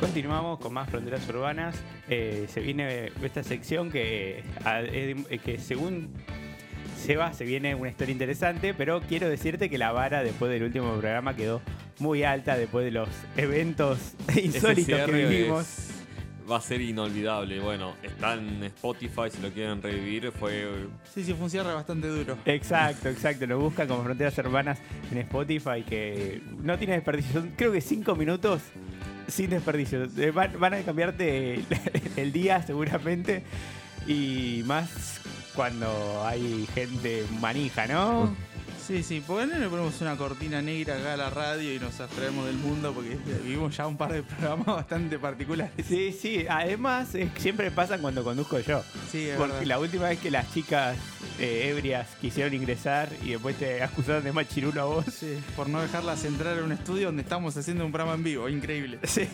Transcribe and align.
Continuamos 0.00 0.58
con 0.60 0.72
más 0.72 0.88
fronteras 0.88 1.28
urbanas. 1.28 1.76
Eh, 2.08 2.46
se 2.48 2.60
viene 2.60 3.10
esta 3.22 3.42
sección 3.42 3.90
que, 3.90 4.42
que 5.44 5.58
según 5.58 6.10
Seba 6.96 7.32
se 7.32 7.44
viene 7.44 7.74
una 7.74 7.88
historia 7.90 8.12
interesante, 8.12 8.74
pero 8.74 9.00
quiero 9.00 9.28
decirte 9.28 9.68
que 9.68 9.76
la 9.78 9.90
vara 9.92 10.22
después 10.22 10.50
del 10.52 10.62
último 10.62 10.92
programa 10.92 11.34
quedó 11.34 11.60
muy 11.98 12.22
alta 12.22 12.56
después 12.56 12.84
de 12.84 12.92
los 12.92 13.08
eventos 13.36 14.14
insólitos 14.42 15.00
que 15.06 15.12
vivimos. 15.12 15.62
es- 15.62 15.94
va 16.50 16.56
a 16.56 16.60
ser 16.62 16.80
inolvidable. 16.80 17.60
Bueno, 17.60 17.94
está 18.02 18.32
en 18.34 18.62
Spotify 18.64 19.24
si 19.30 19.42
lo 19.42 19.50
quieren 19.50 19.82
revivir. 19.82 20.32
Fue 20.32 20.66
Sí, 21.12 21.22
sí, 21.22 21.34
fue 21.34 21.44
un 21.44 21.50
cierre 21.50 21.74
bastante 21.74 22.08
duro. 22.08 22.38
Exacto, 22.46 23.08
exacto. 23.10 23.46
Lo 23.46 23.58
buscan 23.58 23.86
como 23.86 24.02
Fronteras 24.02 24.38
Hermanas 24.38 24.78
en 25.12 25.18
Spotify, 25.18 25.82
que 25.86 26.40
no 26.62 26.78
tiene 26.78 26.94
desperdicio. 26.94 27.32
Son, 27.40 27.50
creo 27.54 27.70
que 27.70 27.80
cinco 27.82 28.16
minutos 28.16 28.62
sin 29.28 29.50
desperdicio. 29.50 30.08
Van, 30.32 30.58
van 30.58 30.74
a 30.74 30.82
cambiarte 30.82 31.64
el 32.16 32.32
día 32.32 32.62
seguramente. 32.62 33.44
Y 34.06 34.62
más 34.66 35.20
cuando 35.54 36.24
hay 36.26 36.66
gente 36.74 37.24
manija, 37.40 37.86
¿no? 37.86 38.34
Sí, 38.88 39.02
sí, 39.02 39.20
¿por 39.20 39.38
qué 39.40 39.46
no 39.52 39.58
le 39.58 39.68
ponemos 39.68 40.00
una 40.00 40.16
cortina 40.16 40.62
negra 40.62 40.96
acá 40.96 41.12
a 41.12 41.16
la 41.18 41.28
radio 41.28 41.74
y 41.74 41.78
nos 41.78 42.00
abstraemos 42.00 42.46
del 42.46 42.56
mundo? 42.56 42.94
Porque 42.94 43.18
vivimos 43.44 43.76
ya 43.76 43.86
un 43.86 43.98
par 43.98 44.10
de 44.14 44.22
programas 44.22 44.64
bastante 44.76 45.18
particulares. 45.18 45.72
Sí, 45.86 46.10
sí. 46.18 46.46
Además, 46.48 47.14
eh, 47.14 47.28
siempre 47.36 47.70
pasan 47.70 48.00
cuando 48.00 48.24
conduzco 48.24 48.58
yo. 48.60 48.82
Sí, 49.12 49.28
es 49.28 49.36
Porque 49.36 49.52
verdad. 49.52 49.66
la 49.66 49.78
última 49.78 50.08
vez 50.08 50.18
que 50.20 50.30
las 50.30 50.50
chicas 50.54 50.96
eh, 51.38 51.66
ebrias 51.68 52.08
quisieron 52.18 52.54
ingresar 52.54 53.10
y 53.22 53.32
después 53.32 53.56
te 53.56 53.82
acusaron 53.82 54.24
de 54.24 54.32
machirulo 54.32 54.80
a 54.80 54.84
vos. 54.86 55.04
Sí, 55.12 55.38
por 55.54 55.68
no 55.68 55.82
dejarlas 55.82 56.24
entrar 56.24 56.58
a 56.58 56.64
un 56.64 56.72
estudio 56.72 57.08
donde 57.08 57.20
estamos 57.20 57.54
haciendo 57.58 57.84
un 57.84 57.92
programa 57.92 58.16
en 58.16 58.24
vivo, 58.24 58.48
increíble. 58.48 59.00
Sí. 59.06 59.28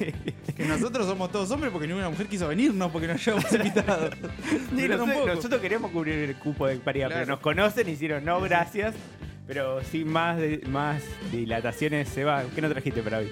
Que 0.57 0.65
nosotros 0.65 1.07
somos 1.07 1.31
todos 1.31 1.49
hombres 1.53 1.71
porque 1.71 1.87
ninguna 1.87 2.11
mujer 2.11 2.27
quiso 2.27 2.49
venir, 2.49 2.75
no 2.75 2.91
porque 2.91 3.07
nos 3.07 3.25
llevamos 3.25 3.53
invitados. 3.53 4.11
Sí, 4.75 4.89
nosotros, 4.89 5.27
nosotros 5.37 5.61
queríamos 5.61 5.93
cubrir 5.93 6.15
el 6.31 6.35
cupo 6.37 6.67
de 6.67 6.77
paridad, 6.79 7.07
Claro. 7.07 7.21
pero 7.23 7.33
nos 7.35 7.41
conocen 7.41 7.89
y 7.89 7.93
hicieron 7.93 8.25
no, 8.25 8.41
gracias. 8.41 8.95
Pero 9.47 9.83
sin 9.85 10.09
más, 10.11 10.39
de- 10.39 10.63
más 10.69 11.03
dilataciones, 11.31 12.09
se 12.09 12.25
va. 12.25 12.45
¿Qué 12.55 12.63
no 12.63 12.69
trajiste 12.69 13.03
para 13.03 13.19
hoy? 13.19 13.31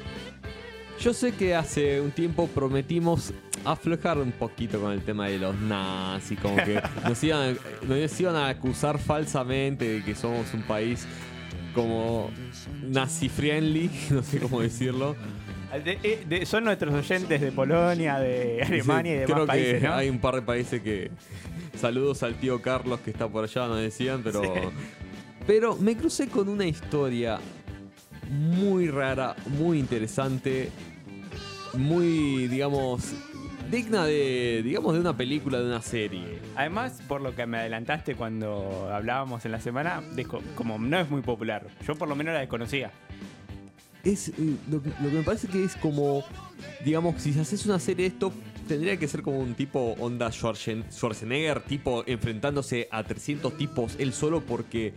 Yo 1.00 1.12
sé 1.14 1.32
que 1.32 1.54
hace 1.54 2.00
un 2.00 2.10
tiempo 2.10 2.46
prometimos 2.48 3.32
aflojar 3.64 4.18
un 4.18 4.32
poquito 4.32 4.80
con 4.80 4.92
el 4.92 5.00
tema 5.02 5.28
de 5.28 5.38
los 5.38 5.56
nazis, 5.58 6.38
como 6.38 6.56
que 6.56 6.80
nos 7.08 7.22
iban, 7.24 7.56
nos 7.88 8.20
iban 8.20 8.36
a 8.36 8.48
acusar 8.48 8.98
falsamente 8.98 9.88
de 9.88 10.04
que 10.04 10.14
somos 10.14 10.52
un 10.54 10.62
país 10.62 11.06
como 11.74 12.30
nazi 12.82 13.28
friendly, 13.28 13.90
no 14.10 14.22
sé 14.22 14.38
cómo 14.38 14.60
decirlo. 14.60 15.16
De- 15.84 15.98
eh, 16.02 16.24
de- 16.28 16.44
son 16.44 16.64
nuestros 16.64 16.92
oyentes 16.92 17.40
de 17.40 17.50
Polonia, 17.50 18.18
de 18.18 18.62
Alemania 18.62 19.12
y 19.14 19.18
demás 19.20 19.32
Creo 19.34 19.46
países, 19.46 19.80
que 19.80 19.88
¿no? 19.88 19.94
hay 19.94 20.10
un 20.10 20.18
par 20.18 20.34
de 20.34 20.42
países 20.42 20.82
que 20.82 21.10
saludos 21.80 22.22
al 22.22 22.34
tío 22.34 22.60
Carlos 22.60 23.00
que 23.00 23.10
está 23.10 23.26
por 23.28 23.44
allá, 23.44 23.66
nos 23.68 23.80
decían, 23.80 24.20
pero 24.22 24.42
pero 25.46 25.76
me 25.76 25.96
crucé 25.96 26.28
con 26.28 26.48
una 26.48 26.66
historia 26.66 27.38
muy 28.30 28.88
rara, 28.88 29.34
muy 29.58 29.78
interesante, 29.78 30.70
muy 31.74 32.48
digamos 32.48 33.12
digna 33.70 34.04
de 34.04 34.60
digamos 34.64 34.94
de 34.94 35.00
una 35.00 35.16
película, 35.16 35.58
de 35.60 35.66
una 35.66 35.82
serie. 35.82 36.38
Además, 36.56 37.00
por 37.08 37.20
lo 37.20 37.34
que 37.34 37.46
me 37.46 37.58
adelantaste 37.58 38.14
cuando 38.14 38.88
hablábamos 38.92 39.44
en 39.44 39.52
la 39.52 39.60
semana, 39.60 40.02
como 40.54 40.78
no 40.78 40.98
es 40.98 41.08
muy 41.10 41.22
popular. 41.22 41.66
Yo 41.86 41.94
por 41.96 42.08
lo 42.08 42.14
menos 42.16 42.34
la 42.34 42.40
desconocía. 42.40 42.90
Es 44.04 44.28
eh, 44.30 44.34
lo, 44.70 44.82
que- 44.82 44.90
lo 45.00 45.08
que 45.10 45.16
me 45.16 45.22
parece 45.22 45.46
que 45.48 45.62
es 45.64 45.76
como 45.76 46.24
digamos 46.84 47.22
si 47.22 47.38
haces 47.38 47.64
una 47.66 47.78
serie 47.78 48.08
de 48.08 48.14
esto 48.14 48.32
tendría 48.66 48.96
que 48.96 49.06
ser 49.08 49.22
como 49.22 49.38
un 49.38 49.54
tipo 49.54 49.94
onda 49.98 50.28
Schwarzen- 50.30 50.84
Schwarzenegger, 50.90 51.60
tipo 51.60 52.02
enfrentándose 52.06 52.88
a 52.90 53.04
300 53.04 53.56
tipos 53.56 53.94
él 53.98 54.12
solo 54.12 54.40
porque 54.40 54.92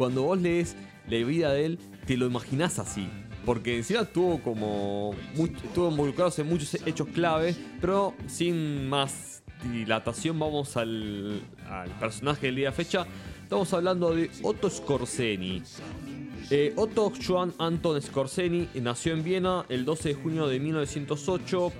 cuando 0.00 0.22
vos 0.22 0.40
lees 0.40 0.76
la 1.10 1.18
vida 1.26 1.52
de 1.52 1.66
él 1.66 1.78
te 2.06 2.16
lo 2.16 2.24
imaginás 2.24 2.78
así. 2.78 3.06
Porque 3.44 3.76
encima 3.76 4.06
tuvo 4.06 4.40
como. 4.40 5.14
estuvo 5.34 5.90
involucrado 5.90 6.32
en 6.38 6.48
muchos 6.48 6.74
hechos 6.86 7.06
clave, 7.08 7.54
pero 7.82 8.14
sin 8.26 8.88
más 8.88 9.42
dilatación, 9.70 10.38
vamos 10.38 10.78
al, 10.78 11.42
al 11.68 11.90
personaje 11.98 12.46
del 12.46 12.56
día 12.56 12.70
de 12.70 12.76
fecha. 12.76 13.06
Estamos 13.42 13.74
hablando 13.74 14.14
de 14.14 14.30
Otto 14.42 14.70
Skorzeny. 14.70 15.62
Eh, 16.48 16.72
Otto 16.76 17.12
Joan 17.22 17.52
Anton 17.58 18.00
Skorzeny 18.00 18.68
eh, 18.72 18.80
nació 18.80 19.12
en 19.12 19.22
Viena 19.22 19.66
el 19.68 19.84
12 19.84 20.08
de 20.08 20.14
junio 20.14 20.48
de 20.48 20.60
1908. 20.60 21.72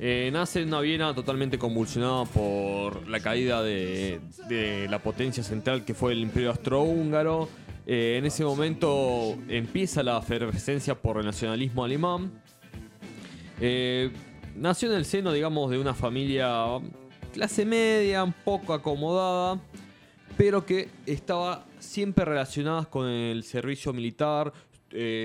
Eh, 0.00 0.30
nace 0.32 0.60
en 0.60 0.68
una 0.68 0.80
Viena 0.80 1.14
totalmente 1.14 1.56
convulsionada 1.56 2.24
por 2.24 3.08
la 3.08 3.20
caída 3.20 3.62
de, 3.62 4.20
la 4.90 4.98
potencia 4.98 5.42
central 5.42 5.84
que 5.84 5.94
fue 5.94 6.12
el 6.12 6.20
Imperio 6.20 6.50
Austrohúngaro. 6.50 7.48
Eh, 7.86 8.16
en 8.18 8.26
ese 8.26 8.44
momento 8.44 9.36
empieza 9.48 10.02
la 10.02 10.18
efervescencia 10.18 10.94
por 10.94 11.18
el 11.18 11.26
nacionalismo 11.26 11.84
alemán. 11.84 12.32
Eh, 13.60 14.10
nació 14.56 14.90
en 14.90 14.96
el 14.96 15.04
seno, 15.04 15.32
digamos, 15.32 15.70
de 15.70 15.78
una 15.78 15.94
familia 15.94 16.64
clase 17.32 17.64
media, 17.64 18.24
un 18.24 18.32
poco 18.32 18.74
acomodada, 18.74 19.60
pero 20.36 20.66
que 20.66 20.88
estaba 21.06 21.66
siempre 21.78 22.24
relacionada 22.24 22.84
con 22.86 23.06
el 23.08 23.44
servicio 23.44 23.92
militar. 23.92 24.52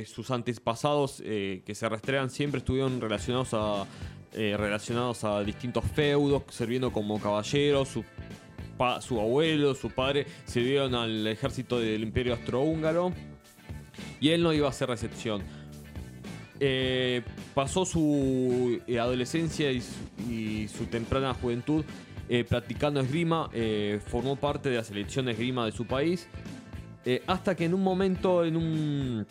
Sus 0.07 0.31
antepasados 0.31 1.21
que 1.21 1.73
se 1.75 1.87
rastrean 1.87 2.31
siempre 2.31 2.57
estuvieron 2.57 2.99
relacionados 2.99 3.53
a, 3.53 3.85
eh, 4.33 4.55
relacionados 4.57 5.23
a 5.23 5.43
distintos 5.43 5.83
feudos, 5.85 6.43
sirviendo 6.49 6.91
como 6.91 7.19
caballeros. 7.19 7.89
Su, 7.89 9.19
abuelo, 9.19 9.75
su 9.75 9.89
padre 9.89 10.25
sirvieron 10.45 10.95
al 10.95 11.27
ejército 11.27 11.79
del 11.79 12.01
Imperio 12.03 12.33
Austrohúngaro 12.33 13.11
y 14.21 14.29
él 14.29 14.41
no 14.41 14.53
iba 14.53 14.67
a 14.67 14.69
hacer 14.69 14.87
recepción. 14.87 15.41
Eh, 16.61 17.23
pasó 17.53 17.85
su 17.85 18.79
eh, 18.87 18.99
adolescencia 18.99 19.71
y 19.71 20.67
su, 20.67 20.85
temprana 20.85 21.33
juventud 21.33 21.83
practicando 22.47 22.99
esgrima, 22.99 23.49
formó 24.05 24.35
parte 24.35 24.69
de 24.69 24.77
la 24.77 24.83
selección 24.83 25.27
esgrima 25.29 25.65
de 25.65 25.71
su 25.71 25.87
país, 25.87 26.27
hasta 27.25 27.55
que 27.55 27.65
en 27.65 27.73
un 27.73 27.81
momento, 27.81 28.45
en 28.45 28.55
un 28.55 29.25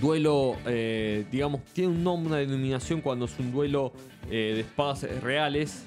duelo, 0.00 0.56
eh, 0.66 1.24
digamos, 1.30 1.64
tiene 1.72 1.90
un 1.92 2.02
nombre, 2.04 2.28
una 2.28 2.36
denominación 2.38 3.00
cuando 3.00 3.24
es 3.26 3.38
un 3.38 3.52
duelo 3.52 3.92
eh, 4.30 4.52
de 4.54 4.60
espadas 4.60 5.02
reales 5.22 5.84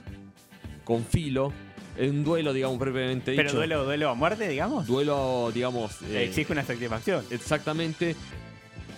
con 0.84 1.04
filo, 1.06 1.52
en 1.98 2.10
un 2.12 2.24
duelo, 2.24 2.54
digamos, 2.54 2.80
brevemente 2.80 3.34
Pero 3.36 3.44
dicho. 3.44 3.58
duelo, 3.58 3.84
duelo 3.84 4.10
a 4.10 4.14
muerte, 4.16 4.48
digamos. 4.48 4.88
Duelo, 4.88 5.52
digamos. 5.54 6.02
eh, 6.04 6.24
Exige 6.24 6.52
una 6.54 6.64
satisfacción. 6.64 7.24
exactamente 7.30 8.16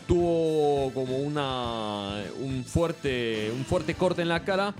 tuvo 0.07 0.91
como 0.93 1.17
una 1.17 2.21
un 2.41 2.65
fuerte 2.65 3.49
un 3.57 3.63
fuerte 3.63 3.93
corte 3.95 4.21
en 4.21 4.27
la 4.27 4.43
cara 4.43 4.73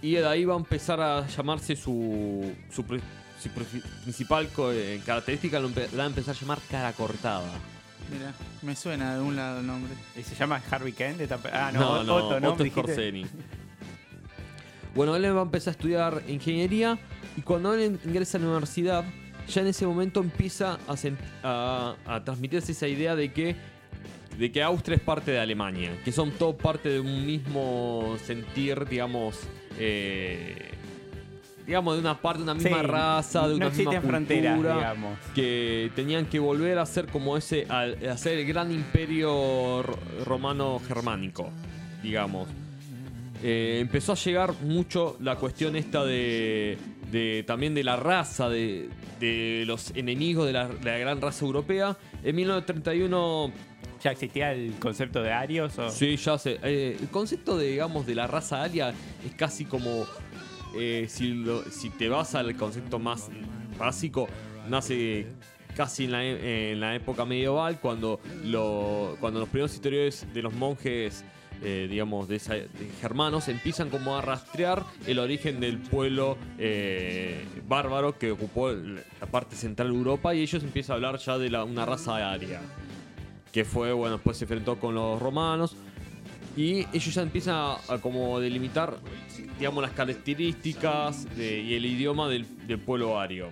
y 0.00 0.12
de 0.12 0.26
ahí 0.26 0.44
va 0.46 0.54
a 0.54 0.56
empezar 0.56 0.98
a 1.00 1.26
llamarse 1.26 1.76
su 1.76 2.50
su, 2.70 2.82
su 2.82 3.50
pri- 3.50 3.82
principal 4.02 4.48
eh, 4.72 5.00
característica 5.04 5.60
la 5.60 5.68
va 5.68 6.04
a 6.04 6.06
empezar 6.06 6.34
a 6.34 6.40
llamar 6.40 6.58
cara 6.70 6.92
cortada 6.94 7.42
Mira, 8.12 8.32
me 8.62 8.76
suena 8.76 9.14
de 9.16 9.20
un 9.20 9.34
lado 9.36 9.60
el 9.60 9.66
nombre. 9.66 9.92
¿Y 10.16 10.22
se 10.22 10.34
llama 10.34 10.60
Harvey 10.70 10.92
Kent? 10.92 11.20
Ah, 11.52 11.70
no, 11.72 12.04
no, 12.04 12.14
Otto, 12.16 12.40
¿no? 12.40 12.52
Otto. 12.52 12.64
Skorzeny. 12.64 13.26
Bueno, 14.94 15.14
él 15.16 15.36
va 15.36 15.40
a 15.40 15.42
empezar 15.44 15.72
a 15.72 15.76
estudiar 15.76 16.22
ingeniería 16.28 16.98
y 17.36 17.42
cuando 17.42 17.74
él 17.74 17.98
ingresa 18.04 18.38
a 18.38 18.40
la 18.40 18.46
universidad, 18.48 19.04
ya 19.48 19.60
en 19.60 19.66
ese 19.66 19.86
momento 19.86 20.20
empieza 20.20 20.74
a, 20.86 20.92
sen- 20.94 21.18
a- 21.42 21.94
a 22.06 22.24
transmitirse 22.24 22.72
esa 22.72 22.88
idea 22.88 23.14
de 23.14 23.32
que, 23.32 23.56
de 24.38 24.50
que 24.52 24.62
Austria 24.62 24.96
es 24.96 25.02
parte 25.02 25.32
de 25.32 25.38
Alemania, 25.40 25.92
que 26.04 26.12
son 26.12 26.30
todos 26.30 26.54
parte 26.56 26.88
de 26.88 27.00
un 27.00 27.26
mismo 27.26 28.16
sentir, 28.24 28.86
digamos, 28.88 29.40
eh, 29.78 30.70
digamos, 31.66 31.94
de 31.94 32.00
una 32.00 32.20
parte, 32.20 32.38
de 32.38 32.44
una 32.44 32.54
misma 32.54 32.80
Sí, 32.80 32.86
raza, 32.86 33.42
de 33.42 33.48
no 33.48 33.56
una 33.56 33.68
misma 33.70 34.00
cultura 34.00 34.74
digamos. 34.76 35.18
que 35.34 35.90
tenían 35.96 36.26
que 36.26 36.38
volver 36.38 36.78
a 36.78 36.86
ser 36.86 37.06
como 37.06 37.36
ese, 37.36 37.66
a, 37.68 37.86
a 38.12 38.16
ser 38.16 38.38
el 38.38 38.46
gran 38.46 38.70
imperio 38.72 39.82
ro- 39.82 39.98
romano 40.24 40.80
germánico, 40.86 41.50
digamos. 42.02 42.48
Eh, 43.42 43.78
empezó 43.80 44.12
a 44.12 44.14
llegar 44.14 44.54
mucho 44.62 45.16
la 45.20 45.36
cuestión 45.36 45.76
esta 45.76 46.04
de, 46.04 46.78
de- 47.10 47.44
también 47.46 47.74
de 47.74 47.84
la 47.84 47.96
raza, 47.96 48.48
de, 48.48 48.88
de 49.20 49.64
los 49.66 49.90
enemigos 49.94 50.46
de 50.46 50.52
la, 50.54 50.68
de 50.68 50.90
la 50.90 50.98
gran 50.98 51.20
raza 51.20 51.44
europea. 51.44 51.96
En 52.22 52.34
1931 52.36 53.52
¿Ya 54.04 54.10
existía 54.12 54.52
el 54.52 54.74
concepto 54.78 55.22
de 55.22 55.32
Arios? 55.32 55.78
O... 55.78 55.88
Sí, 55.90 56.16
ya 56.16 56.36
sé. 56.38 56.58
Eh, 56.62 56.96
el 57.00 57.08
concepto 57.08 57.56
de, 57.56 57.68
digamos, 57.70 58.06
de 58.06 58.14
la 58.14 58.26
raza 58.26 58.62
aria 58.62 58.90
es 59.24 59.34
casi 59.34 59.64
como. 59.64 60.04
Eh, 60.80 61.06
si, 61.08 61.90
te 61.90 62.08
vas 62.08 62.34
al 62.34 62.54
concepto 62.56 62.98
más 62.98 63.28
básico, 63.78 64.28
nace 64.68 65.26
casi 65.76 66.04
en 66.04 66.80
la, 66.80 66.94
época 66.94 67.24
medieval, 67.24 67.78
cuando, 67.80 68.20
lo- 68.44 69.16
cuando 69.20 69.40
los 69.40 69.48
primeros 69.48 69.74
historiadores 69.74 70.26
de 70.32 70.42
los 70.42 70.54
monjes 70.54 71.24
eh, 71.62 71.86
digamos, 71.88 72.28
germanos, 73.00 73.48
empiezan 73.48 73.88
como 73.88 74.14
a 74.16 74.20
rastrear 74.20 74.84
el 75.06 75.18
origen 75.18 75.58
del 75.58 75.78
pueblo 75.78 76.36
eh, 76.58 77.46
bárbaro 77.66 78.18
que 78.18 78.30
ocupó 78.30 78.72
la 78.72 79.26
parte 79.30 79.56
central 79.56 79.90
de 79.90 79.96
Europa 79.96 80.34
y 80.34 80.42
ellos 80.42 80.62
empiezan 80.62 80.92
a 80.92 80.96
hablar 80.96 81.18
ya 81.18 81.38
de 81.38 81.48
la- 81.48 81.64
una 81.64 81.86
raza 81.86 82.30
aria, 82.30 82.60
que 83.52 83.64
fue, 83.64 83.92
bueno, 83.94 84.16
después 84.16 84.36
se 84.36 84.44
enfrentó 84.44 84.78
con 84.78 84.94
los 84.94 85.18
romanos 85.20 85.76
y 86.56 86.86
ellos 86.92 87.14
ya 87.14 87.22
empiezan 87.22 87.54
a, 87.88 87.98
como 87.98 88.40
delimitar, 88.40 88.96
digamos, 89.58 89.82
las 89.82 89.92
características 89.92 91.26
y 91.38 91.74
el 91.74 91.84
idioma 91.84 92.28
del, 92.28 92.46
pueblo 92.78 93.18
ario. 93.20 93.50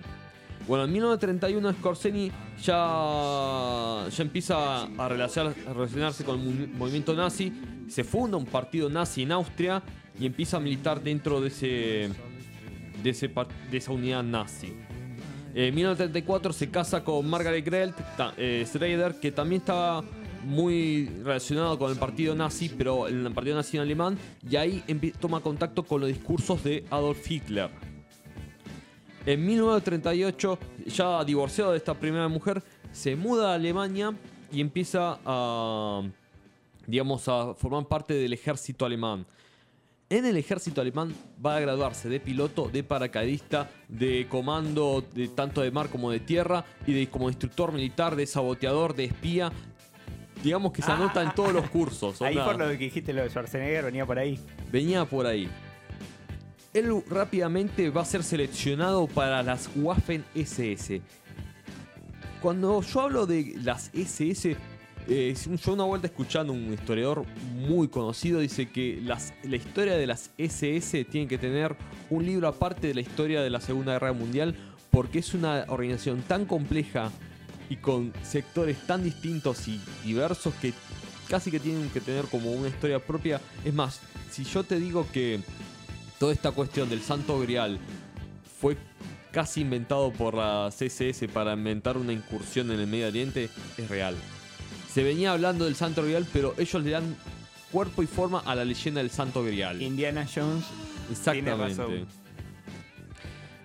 Bueno, 0.67 0.85
en 0.85 0.91
1931 0.93 1.73
Scorseni 1.73 2.31
ya, 2.63 4.07
ya 4.09 4.23
empieza 4.23 4.83
a, 4.83 5.09
relacionar- 5.09 5.53
a 5.67 5.73
relacionarse 5.73 6.23
con 6.23 6.39
el 6.39 6.45
movi- 6.47 6.73
movimiento 6.73 7.13
nazi, 7.13 7.53
se 7.87 8.03
funda 8.03 8.37
un 8.37 8.45
partido 8.45 8.89
nazi 8.89 9.21
en 9.23 9.31
Austria 9.31 9.83
y 10.19 10.25
empieza 10.25 10.57
a 10.57 10.59
militar 10.59 11.01
dentro 11.03 11.39
de, 11.41 11.49
ese, 11.49 12.09
de, 13.03 13.09
ese 13.09 13.27
de 13.69 13.77
esa 13.77 13.91
unidad 13.91 14.23
nazi. 14.23 14.73
En 15.53 15.73
1934 15.75 16.51
se 16.51 16.69
casa 16.69 17.03
con 17.03 17.29
Margaret 17.29 17.63
Grelt 17.63 17.95
eh, 18.37 18.63
Schrader, 18.67 19.19
que 19.19 19.31
también 19.31 19.61
estaba 19.61 20.03
muy 20.45 21.07
relacionado 21.23 21.77
con 21.77 21.91
el 21.91 21.97
partido 21.97 22.35
nazi, 22.35 22.69
pero 22.69 23.07
en 23.07 23.25
el 23.25 23.33
partido 23.33 23.55
nazi 23.55 23.77
en 23.77 23.83
alemán, 23.83 24.17
y 24.49 24.55
ahí 24.55 24.83
toma 25.19 25.41
contacto 25.41 25.83
con 25.83 26.01
los 26.01 26.09
discursos 26.09 26.63
de 26.63 26.85
Adolf 26.89 27.29
Hitler. 27.29 27.69
En 29.25 29.43
1938, 29.43 30.59
ya 30.85 31.23
divorciado 31.25 31.71
de 31.71 31.77
esta 31.77 31.95
primera 31.95 32.27
mujer, 32.27 32.61
se 32.91 33.15
muda 33.15 33.51
a 33.51 33.55
Alemania 33.55 34.13
y 34.51 34.61
empieza 34.61 35.19
a, 35.25 36.03
digamos, 36.85 37.27
a 37.27 37.55
formar 37.55 37.87
parte 37.87 38.13
del 38.13 38.33
ejército 38.33 38.85
alemán. 38.85 39.25
En 40.07 40.23
el 40.25 40.37
ejército 40.37 40.81
alemán 40.81 41.15
va 41.43 41.57
a 41.57 41.59
graduarse 41.59 42.07
de 42.07 42.19
piloto, 42.19 42.69
de 42.71 42.83
paracaidista, 42.83 43.71
de 43.89 44.27
comando 44.29 45.03
de 45.13 45.29
tanto 45.29 45.61
de 45.61 45.71
mar 45.71 45.89
como 45.89 46.11
de 46.11 46.19
tierra 46.19 46.63
y 46.85 46.93
de 46.93 47.09
como 47.09 47.27
instructor 47.27 47.71
militar, 47.71 48.15
de 48.15 48.27
saboteador, 48.27 48.95
de 48.95 49.05
espía. 49.05 49.51
Digamos 50.45 50.71
que 50.71 50.81
se 50.81 50.91
anota 50.91 51.21
en 51.23 51.33
todos 51.33 51.51
los 51.51 51.67
cursos. 51.69 52.21
Ahí 52.21 52.37
onda- 52.37 52.45
por 52.45 52.59
lo 52.59 52.67
que 52.69 52.77
dijiste 52.77 53.11
lo 53.13 53.23
de 53.23 53.29
Schwarzenegger 53.29 53.83
venía 53.85 54.05
por 54.05 54.19
ahí. 54.19 54.39
venía 54.71 55.03
por 55.05 55.25
ahí. 55.25 55.49
Él 56.73 57.01
rápidamente 57.09 57.89
va 57.89 58.01
a 58.01 58.05
ser 58.05 58.21
seleccionado 58.23 59.07
para 59.07 59.41
las 59.41 59.69
Waffen 59.75 60.23
SS. 60.35 61.01
Cuando 62.41 62.81
yo 62.81 63.01
hablo 63.01 63.25
de 63.25 63.55
las 63.63 63.89
SS, 63.93 64.55
eh, 65.07 65.35
yo 65.65 65.73
una 65.73 65.85
vuelta 65.85 66.07
escuchando 66.07 66.53
un 66.53 66.73
historiador 66.73 67.25
muy 67.55 67.87
conocido 67.87 68.39
dice 68.39 68.69
que 68.69 68.99
las- 69.03 69.33
la 69.43 69.55
historia 69.55 69.95
de 69.95 70.05
las 70.05 70.31
SS 70.37 71.05
tiene 71.05 71.27
que 71.27 71.37
tener 71.37 71.75
un 72.09 72.25
libro 72.25 72.47
aparte 72.47 72.87
de 72.87 72.93
la 72.93 73.01
historia 73.01 73.41
de 73.41 73.49
la 73.49 73.61
Segunda 73.61 73.93
Guerra 73.93 74.13
Mundial 74.13 74.55
porque 74.91 75.19
es 75.19 75.33
una 75.33 75.65
organización 75.69 76.21
tan 76.21 76.45
compleja 76.45 77.11
y 77.69 77.77
con 77.77 78.13
sectores 78.23 78.77
tan 78.85 79.03
distintos 79.03 79.67
y 79.67 79.79
diversos 80.03 80.53
que 80.55 80.73
casi 81.27 81.51
que 81.51 81.59
tienen 81.59 81.89
que 81.89 82.01
tener 82.01 82.25
como 82.25 82.51
una 82.51 82.67
historia 82.67 82.99
propia. 82.99 83.41
Es 83.63 83.73
más, 83.73 83.99
si 84.31 84.43
yo 84.43 84.63
te 84.63 84.79
digo 84.79 85.07
que 85.11 85.39
toda 86.19 86.33
esta 86.33 86.51
cuestión 86.51 86.89
del 86.89 87.01
Santo 87.01 87.39
Grial 87.39 87.79
fue 88.59 88.77
casi 89.31 89.61
inventado 89.61 90.13
por 90.13 90.35
la 90.35 90.69
CSS 90.71 91.27
para 91.33 91.53
inventar 91.53 91.97
una 91.97 92.13
incursión 92.13 92.71
en 92.71 92.79
el 92.79 92.87
Medio 92.87 93.07
Oriente, 93.07 93.49
es 93.77 93.89
real. 93.89 94.15
Se 94.93 95.03
venía 95.03 95.33
hablando 95.33 95.65
del 95.65 95.75
Santo 95.75 96.03
Grial, 96.03 96.25
pero 96.31 96.53
ellos 96.57 96.81
le 96.83 96.91
dan 96.91 97.17
cuerpo 97.71 98.01
y 98.01 98.07
forma 98.07 98.39
a 98.39 98.55
la 98.55 98.63
leyenda 98.63 99.01
del 99.01 99.09
Santo 99.11 99.43
Grial. 99.43 99.81
Indiana 99.81 100.25
Jones. 100.33 100.63
tiene 101.29 101.53
razón. 101.53 102.07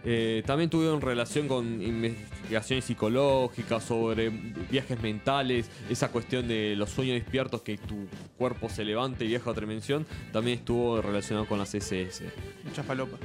Eh, 0.04 0.42
también 0.46 0.70
tuvieron 0.70 1.00
relación 1.02 1.46
con 1.46 1.82
investigaciones 1.82 2.86
psicológicas 2.86 3.84
sobre 3.84 4.30
viajes 4.30 5.00
mentales, 5.02 5.70
esa 5.90 6.10
cuestión 6.10 6.48
de 6.48 6.74
los 6.76 6.90
sueños 6.90 7.14
despiertos 7.14 7.60
que 7.62 7.76
tu 7.76 8.06
cuerpo 8.38 8.68
se 8.70 8.84
levanta 8.84 9.24
y 9.24 9.28
viaja 9.28 9.50
a 9.50 9.52
otra 9.52 9.66
dimensión, 9.66 10.06
también 10.32 10.58
estuvo 10.58 11.02
relacionado 11.02 11.46
con 11.46 11.58
las 11.58 11.74
SS. 11.74 12.24
Mucha 12.64 12.82
falopa. 12.82 13.18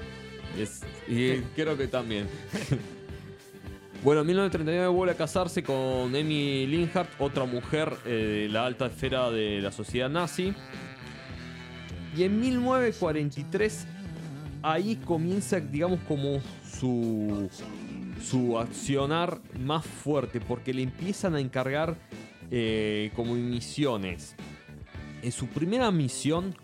Es- 0.60 0.84
y 1.08 1.38
creo 1.56 1.78
que 1.78 1.88
también. 1.88 2.28
bueno, 4.04 4.22
en 4.22 4.28
1939 4.28 4.88
vuelve 4.90 5.14
a 5.14 5.18
casarse 5.18 5.64
con 5.64 6.14
Emmy 6.14 6.68
Linhart, 6.68 7.10
otra 7.20 7.46
mujer 7.46 7.94
eh, 8.06 8.10
de 8.48 8.50
la 8.50 8.66
alta 8.66 8.88
esfera 8.88 9.32
de 9.32 9.62
la 9.62 9.72
sociedad 9.72 10.10
nazi. 10.10 10.54
Y 12.18 12.24
en 12.24 12.40
1943 12.40 13.88
ahí 14.66 14.96
comienza, 14.96 15.60
digamos, 15.60 16.00
como 16.08 16.40
su, 16.68 17.50
su 18.22 18.58
accionar 18.58 19.40
más 19.60 19.86
fuerte, 19.86 20.42
porque 20.42 20.74
le 20.74 20.82
empiezan 20.82 21.36
a 21.36 21.40
encargar 21.40 21.96
eh, 22.50 23.12
como 23.16 23.36
misiones. 23.36 24.36
En 25.22 25.32
su 25.32 25.48
primera 25.48 25.92
misión, 25.92 26.56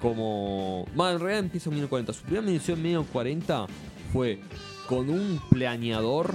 como... 0.00 0.86
Bueno, 0.94 1.12
en 1.12 1.20
realidad 1.20 1.44
empieza 1.44 1.70
en 1.70 1.76
1940. 1.76 2.12
Su 2.12 2.22
primera 2.22 2.42
misión 2.42 2.78
en 2.78 2.82
1940 2.82 3.66
fue 4.12 4.40
con 4.88 5.08
un 5.08 5.40
planeador, 5.48 6.34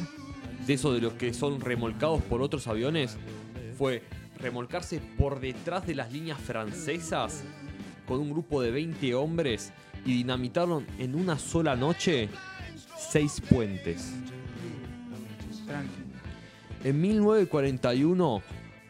de 0.65 0.73
esos 0.73 0.93
de 0.93 1.01
los 1.01 1.13
que 1.13 1.33
son 1.33 1.59
remolcados 1.59 2.21
por 2.23 2.41
otros 2.41 2.67
aviones, 2.67 3.17
fue 3.77 4.03
remolcarse 4.39 5.01
por 5.17 5.39
detrás 5.39 5.85
de 5.85 5.95
las 5.95 6.11
líneas 6.11 6.39
francesas 6.39 7.43
con 8.07 8.19
un 8.19 8.31
grupo 8.31 8.61
de 8.61 8.71
20 8.71 9.13
hombres 9.15 9.71
y 10.05 10.13
dinamitaron 10.13 10.85
en 10.99 11.15
una 11.15 11.37
sola 11.37 11.75
noche 11.75 12.29
seis 12.97 13.41
puentes. 13.49 14.13
En 16.83 16.99
1941, 16.99 18.41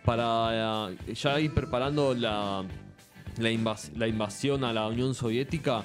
para 0.06 0.90
eh, 0.92 1.13
ya 1.13 1.40
ir 1.40 1.54
preparando 1.54 2.13
la, 2.13 2.63
la, 3.38 3.52
invas- 3.52 3.92
la 3.96 4.08
invasión 4.08 4.63
a 4.63 4.72
la 4.74 4.88
Unión 4.88 5.13
Soviética, 5.13 5.84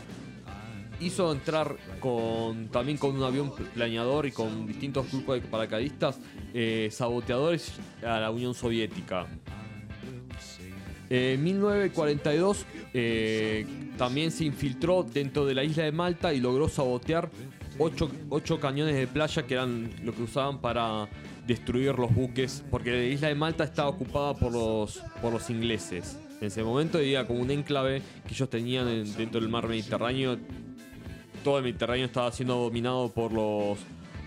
hizo 1.00 1.30
entrar 1.32 1.76
con 2.00 2.68
también 2.68 2.96
con 2.96 3.14
un 3.16 3.22
avión 3.24 3.52
planeador 3.74 4.26
y 4.26 4.32
con 4.32 4.66
distintos 4.66 5.10
grupos 5.10 5.42
de 5.42 5.48
paracaidistas 5.48 6.18
eh, 6.54 6.88
saboteadores 6.90 7.72
a 8.02 8.20
la 8.20 8.30
Unión 8.30 8.54
Soviética. 8.54 9.26
En 11.10 11.42
1942 11.44 12.66
eh, 12.94 13.66
también 13.96 14.30
se 14.30 14.44
infiltró 14.44 15.02
dentro 15.02 15.44
de 15.46 15.54
la 15.54 15.64
isla 15.64 15.84
de 15.84 15.92
Malta 15.92 16.32
y 16.34 16.40
logró 16.40 16.68
sabotear 16.68 17.30
ocho, 17.78 18.10
ocho 18.30 18.58
cañones 18.60 18.94
de 18.96 19.06
playa 19.06 19.46
que 19.46 19.54
eran 19.54 19.90
lo 20.04 20.14
que 20.14 20.22
usaban 20.22 20.60
para 20.60 21.08
destruir 21.46 21.98
los 21.98 22.14
buques, 22.14 22.64
porque 22.70 22.90
la 22.90 23.04
isla 23.04 23.28
de 23.28 23.34
Malta 23.34 23.64
estaba 23.64 23.88
ocupada 23.88 24.34
por 24.34 24.52
los, 24.52 25.00
por 25.22 25.32
los 25.32 25.48
ingleses. 25.50 26.18
En 26.40 26.48
ese 26.48 26.62
momento 26.62 26.98
era 26.98 27.26
como 27.26 27.40
un 27.40 27.50
enclave 27.50 28.02
que 28.26 28.34
ellos 28.34 28.50
tenían 28.50 28.88
en- 28.88 29.16
dentro 29.16 29.40
del 29.40 29.48
mar 29.48 29.66
Mediterráneo. 29.68 30.36
Todo 31.44 31.58
el 31.58 31.64
Mediterráneo 31.64 32.06
estaba 32.06 32.30
siendo 32.32 32.56
dominado 32.56 33.08
por 33.10 33.32
los 33.32 33.78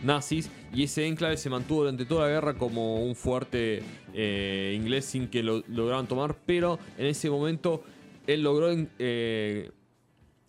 nazis 0.03 0.50
y 0.74 0.84
ese 0.84 1.05
enclave 1.05 1.36
se 1.38 1.50
mantuvo 1.50 1.82
durante 1.82 2.05
toda 2.05 2.25
la 2.27 2.34
guerra 2.34 2.53
como 2.53 3.03
un 3.03 3.15
fuerte 3.15 3.84
eh, 4.13 4.74
inglés 4.79 5.05
sin 5.05 5.27
que 5.27 5.43
lo 5.43 5.62
lograran 5.67 6.08
tomar, 6.08 6.36
pero 6.46 6.79
en 6.98 7.08
ese 7.08 7.29
momento 7.29 7.84
él 8.33 8.43
logró 8.43 8.69
eh, 9.00 9.71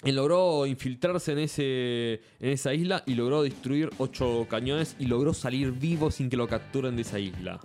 él 0.03 0.15
logró 0.17 0.67
infiltrarse 0.67 1.33
en, 1.33 1.39
ese, 1.41 2.21
en 2.41 2.51
esa 2.51 2.73
isla 2.73 3.03
y 3.07 3.15
logró 3.15 3.43
destruir 3.43 3.91
ocho 3.99 4.47
cañones 4.49 4.97
y 4.99 5.07
logró 5.07 5.35
salir 5.35 5.73
vivo 5.73 6.11
sin 6.11 6.31
que 6.31 6.39
lo 6.39 6.49
capturen 6.49 6.97
de 6.97 7.03
esa 7.03 7.19
isla. 7.19 7.61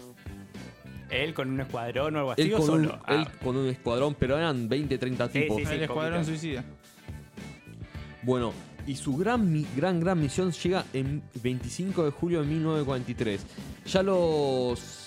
Él 1.10 1.34
con 1.34 1.50
un 1.50 1.62
escuadrón 1.62 2.16
o 2.16 2.20
algo 2.20 2.32
así 2.32 2.42
Él 2.42 2.54
o 2.56 2.58
con, 2.58 2.70
un, 2.70 2.86
solo. 2.88 3.02
Ah, 3.06 3.16
él 3.16 3.28
con 3.42 3.56
un 3.56 3.70
escuadrón, 3.70 4.16
pero 4.20 4.38
eran 4.38 4.68
20, 4.68 4.98
30 4.98 5.30
Sí, 5.30 5.40
tipos. 5.42 5.58
sí, 5.58 5.66
sí. 5.66 5.74
el 5.74 5.84
escuadrón 5.84 6.26
suicida. 6.26 6.66
Bueno, 8.24 8.54
y 8.88 8.96
su 8.96 9.16
gran, 9.16 9.66
gran, 9.76 10.00
gran 10.00 10.20
misión 10.20 10.52
llega 10.52 10.84
en 10.94 11.24
25 11.42 12.04
de 12.04 12.12
julio 12.12 12.42
de 12.42 12.48
1943. 12.48 13.46
Ya 13.86 14.04
los 14.04 15.05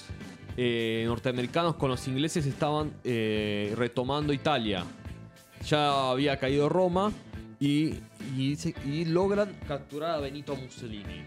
eh, 0.60 1.04
norteamericanos 1.06 1.76
con 1.76 1.88
los 1.88 2.08
ingleses 2.08 2.44
estaban 2.44 2.92
eh, 3.04 3.72
retomando 3.76 4.32
Italia. 4.32 4.84
Ya 5.64 6.10
había 6.10 6.36
caído 6.40 6.68
Roma 6.68 7.12
y, 7.60 7.94
y 8.36 9.04
logran 9.04 9.52
capturar 9.68 10.16
a 10.16 10.18
Benito 10.18 10.56
Mussolini. 10.56 11.24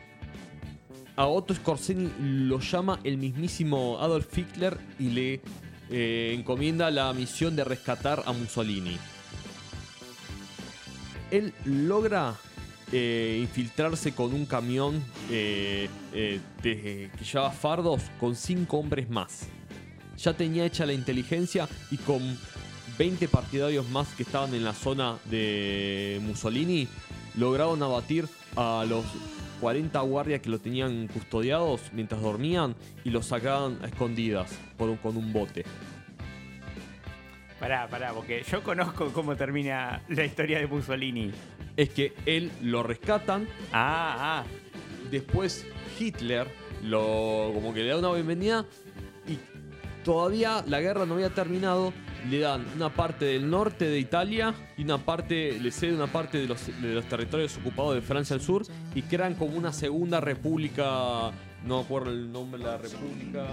A 1.15 1.27
Otto 1.27 1.55
Scorseni 1.55 2.11
lo 2.19 2.59
llama 2.59 2.99
el 3.05 3.17
mismísimo 3.17 3.99
Adolf 4.01 4.37
Hitler 4.37 4.77
y 4.99 5.09
le 5.11 5.41
eh, 5.89 6.35
encomienda 6.37 6.91
la 6.91 7.13
misión 7.13 7.55
de 7.55 7.63
rescatar 7.63 8.23
a 8.25 8.33
Mussolini 8.33 8.97
él 11.31 11.53
logra 11.65 12.35
eh, 12.91 13.39
infiltrarse 13.41 14.13
con 14.13 14.33
un 14.33 14.45
camión 14.45 15.03
eh, 15.29 15.87
eh, 16.13 16.39
de- 16.61 17.09
que 17.17 17.23
llevaba 17.25 17.51
fardos 17.51 18.01
con 18.19 18.35
cinco 18.35 18.77
hombres 18.77 19.09
más. 19.09 19.47
Ya 20.17 20.33
tenía 20.33 20.65
hecha 20.65 20.85
la 20.85 20.93
inteligencia 20.93 21.67
y 21.89 21.97
con 21.97 22.21
20 22.97 23.27
partidarios 23.27 23.89
más 23.89 24.09
que 24.09 24.23
estaban 24.23 24.53
en 24.53 24.63
la 24.63 24.73
zona 24.73 25.17
de 25.25 26.19
Mussolini 26.23 26.87
lograron 27.35 27.81
abatir 27.81 28.27
a 28.55 28.85
los 28.87 29.05
40 29.61 29.99
guardias 30.01 30.41
que 30.41 30.49
lo 30.49 30.59
tenían 30.59 31.07
custodiados 31.07 31.81
mientras 31.93 32.21
dormían 32.21 32.75
y 33.05 33.09
los 33.09 33.25
sacaban 33.27 33.79
a 33.81 33.87
escondidas 33.87 34.51
un- 34.77 34.97
con 34.97 35.15
un 35.17 35.31
bote. 35.31 35.63
Pará, 37.59 37.87
pará, 37.87 38.11
porque 38.13 38.43
yo 38.51 38.63
conozco 38.63 39.11
cómo 39.13 39.35
termina 39.35 40.01
la 40.09 40.25
historia 40.25 40.59
de 40.59 40.67
Mussolini. 40.67 41.31
Es 41.77 41.89
que 41.89 42.13
él 42.25 42.51
lo 42.61 42.83
rescatan, 42.83 43.47
Ah, 43.71 44.43
ah. 44.43 44.43
después 45.09 45.65
Hitler 45.99 46.47
lo 46.83 47.51
como 47.53 47.73
que 47.73 47.83
le 47.83 47.89
da 47.89 47.97
una 47.97 48.11
bienvenida 48.11 48.65
y 49.27 49.37
todavía 50.03 50.63
la 50.67 50.81
guerra 50.81 51.05
no 51.05 51.13
había 51.15 51.29
terminado. 51.29 51.93
Le 52.29 52.39
dan 52.39 52.63
una 52.75 52.89
parte 52.93 53.25
del 53.25 53.49
norte 53.49 53.85
de 53.85 53.97
Italia 53.97 54.53
y 54.77 54.83
una 54.83 54.99
parte, 54.99 55.59
le 55.59 55.71
cede 55.71 55.95
una 55.95 56.05
parte 56.05 56.37
de 56.37 56.45
los, 56.47 56.67
de 56.67 56.93
los 56.93 57.05
territorios 57.05 57.57
ocupados 57.57 57.95
de 57.95 58.01
Francia 58.01 58.35
al 58.35 58.41
sur 58.41 58.63
y 58.93 59.01
crean 59.01 59.33
como 59.33 59.57
una 59.57 59.73
segunda 59.73 60.21
república, 60.21 61.31
no 61.65 61.77
me 61.79 61.83
acuerdo 61.83 62.11
el 62.11 62.31
nombre 62.31 62.59
de 62.59 62.65
la 62.69 62.77
república. 62.77 63.45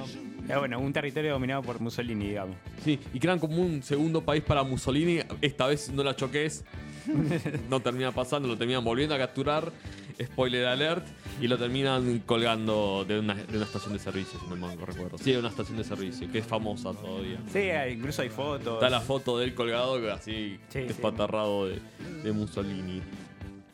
Eh, 0.49 0.57
bueno, 0.59 0.81
un 0.81 0.93
territorio 0.93 1.33
dominado 1.33 1.63
por 1.63 1.81
Mussolini, 1.81 2.29
digamos. 2.29 2.57
Sí, 2.85 2.99
y 3.15 3.19
crean 3.19 3.39
como 3.39 3.57
un 3.57 3.83
segundo 3.83 4.21
país 4.23 4.43
para 4.43 4.63
Mussolini. 4.65 5.21
Esta 5.41 5.67
vez 5.67 5.91
no 5.91 6.05
la 6.05 6.15
choques. 6.15 6.63
No 7.71 7.81
termina 7.81 8.13
pasando, 8.13 8.49
lo 8.49 8.57
terminan 8.57 8.85
volviendo 8.85 9.15
a 9.15 9.19
capturar. 9.19 9.73
Spoiler 10.23 10.67
alert. 10.67 11.07
Y 11.41 11.47
lo 11.47 11.57
terminan 11.57 12.21
colgando 12.27 13.05
de 13.07 13.21
una, 13.21 13.35
de 13.35 13.57
una 13.57 13.65
estación 13.65 13.93
de 13.93 13.99
servicio, 14.01 14.39
si 14.41 14.47
no 14.49 14.57
mal 14.57 14.77
recuerdo. 14.79 15.17
Sí, 15.19 15.33
de 15.33 15.39
una 15.39 15.49
estación 15.49 15.77
de 15.79 15.85
servicio, 15.85 16.31
que 16.31 16.39
es 16.39 16.47
famosa 16.47 16.93
todavía. 16.93 17.39
Sí, 17.53 17.69
incluso 17.93 18.23
hay 18.23 18.29
fotos. 18.29 18.75
Está 18.75 18.91
la 18.91 19.01
foto 19.01 19.39
de 19.39 19.45
él 19.45 19.55
colgado 19.55 19.95
así, 20.13 20.59
Sí, 20.69 20.81
sí. 20.81 20.81
despatarrado 20.81 21.69
de, 21.69 21.79
de 22.25 22.33
Mussolini. 22.33 23.01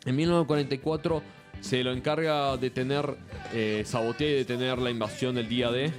En 0.05 0.15
1944 0.15 1.23
se 1.61 1.83
lo 1.83 1.91
encarga 1.91 2.57
de 2.57 2.69
tener, 2.69 3.17
eh, 3.53 3.81
sabotear 3.85 4.29
y 4.29 4.33
detener 4.35 4.77
la 4.77 4.91
invasión 4.91 5.33
del 5.33 5.49
día 5.49 5.71
D. 5.71 5.91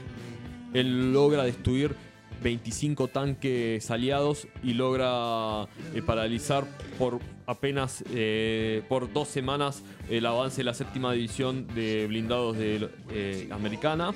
Él 0.75 1.13
logra 1.13 1.43
destruir 1.43 1.97
25 2.43 3.09
tanques 3.09 3.91
aliados 3.91 4.47
y 4.63 4.75
logra 4.75 5.69
eh, 5.95 6.03
paralizar 6.03 6.65
por 6.99 7.21
apenas 7.47 8.05
eh, 8.13 8.83
por 8.89 9.13
dos 9.13 9.29
semanas 9.29 9.83
el 10.11 10.27
avance 10.27 10.59
de 10.59 10.65
la 10.65 10.75
séptima 10.75 11.13
división 11.13 11.67
de 11.69 12.07
blindados 12.07 12.57
de, 12.59 12.89
eh, 13.11 13.49
americana. 13.53 14.13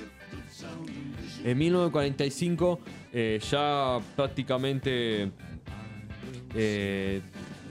En 1.44 1.56
1945 1.56 2.80
eh, 3.12 3.40
ya 3.50 3.98
prácticamente 4.16 5.30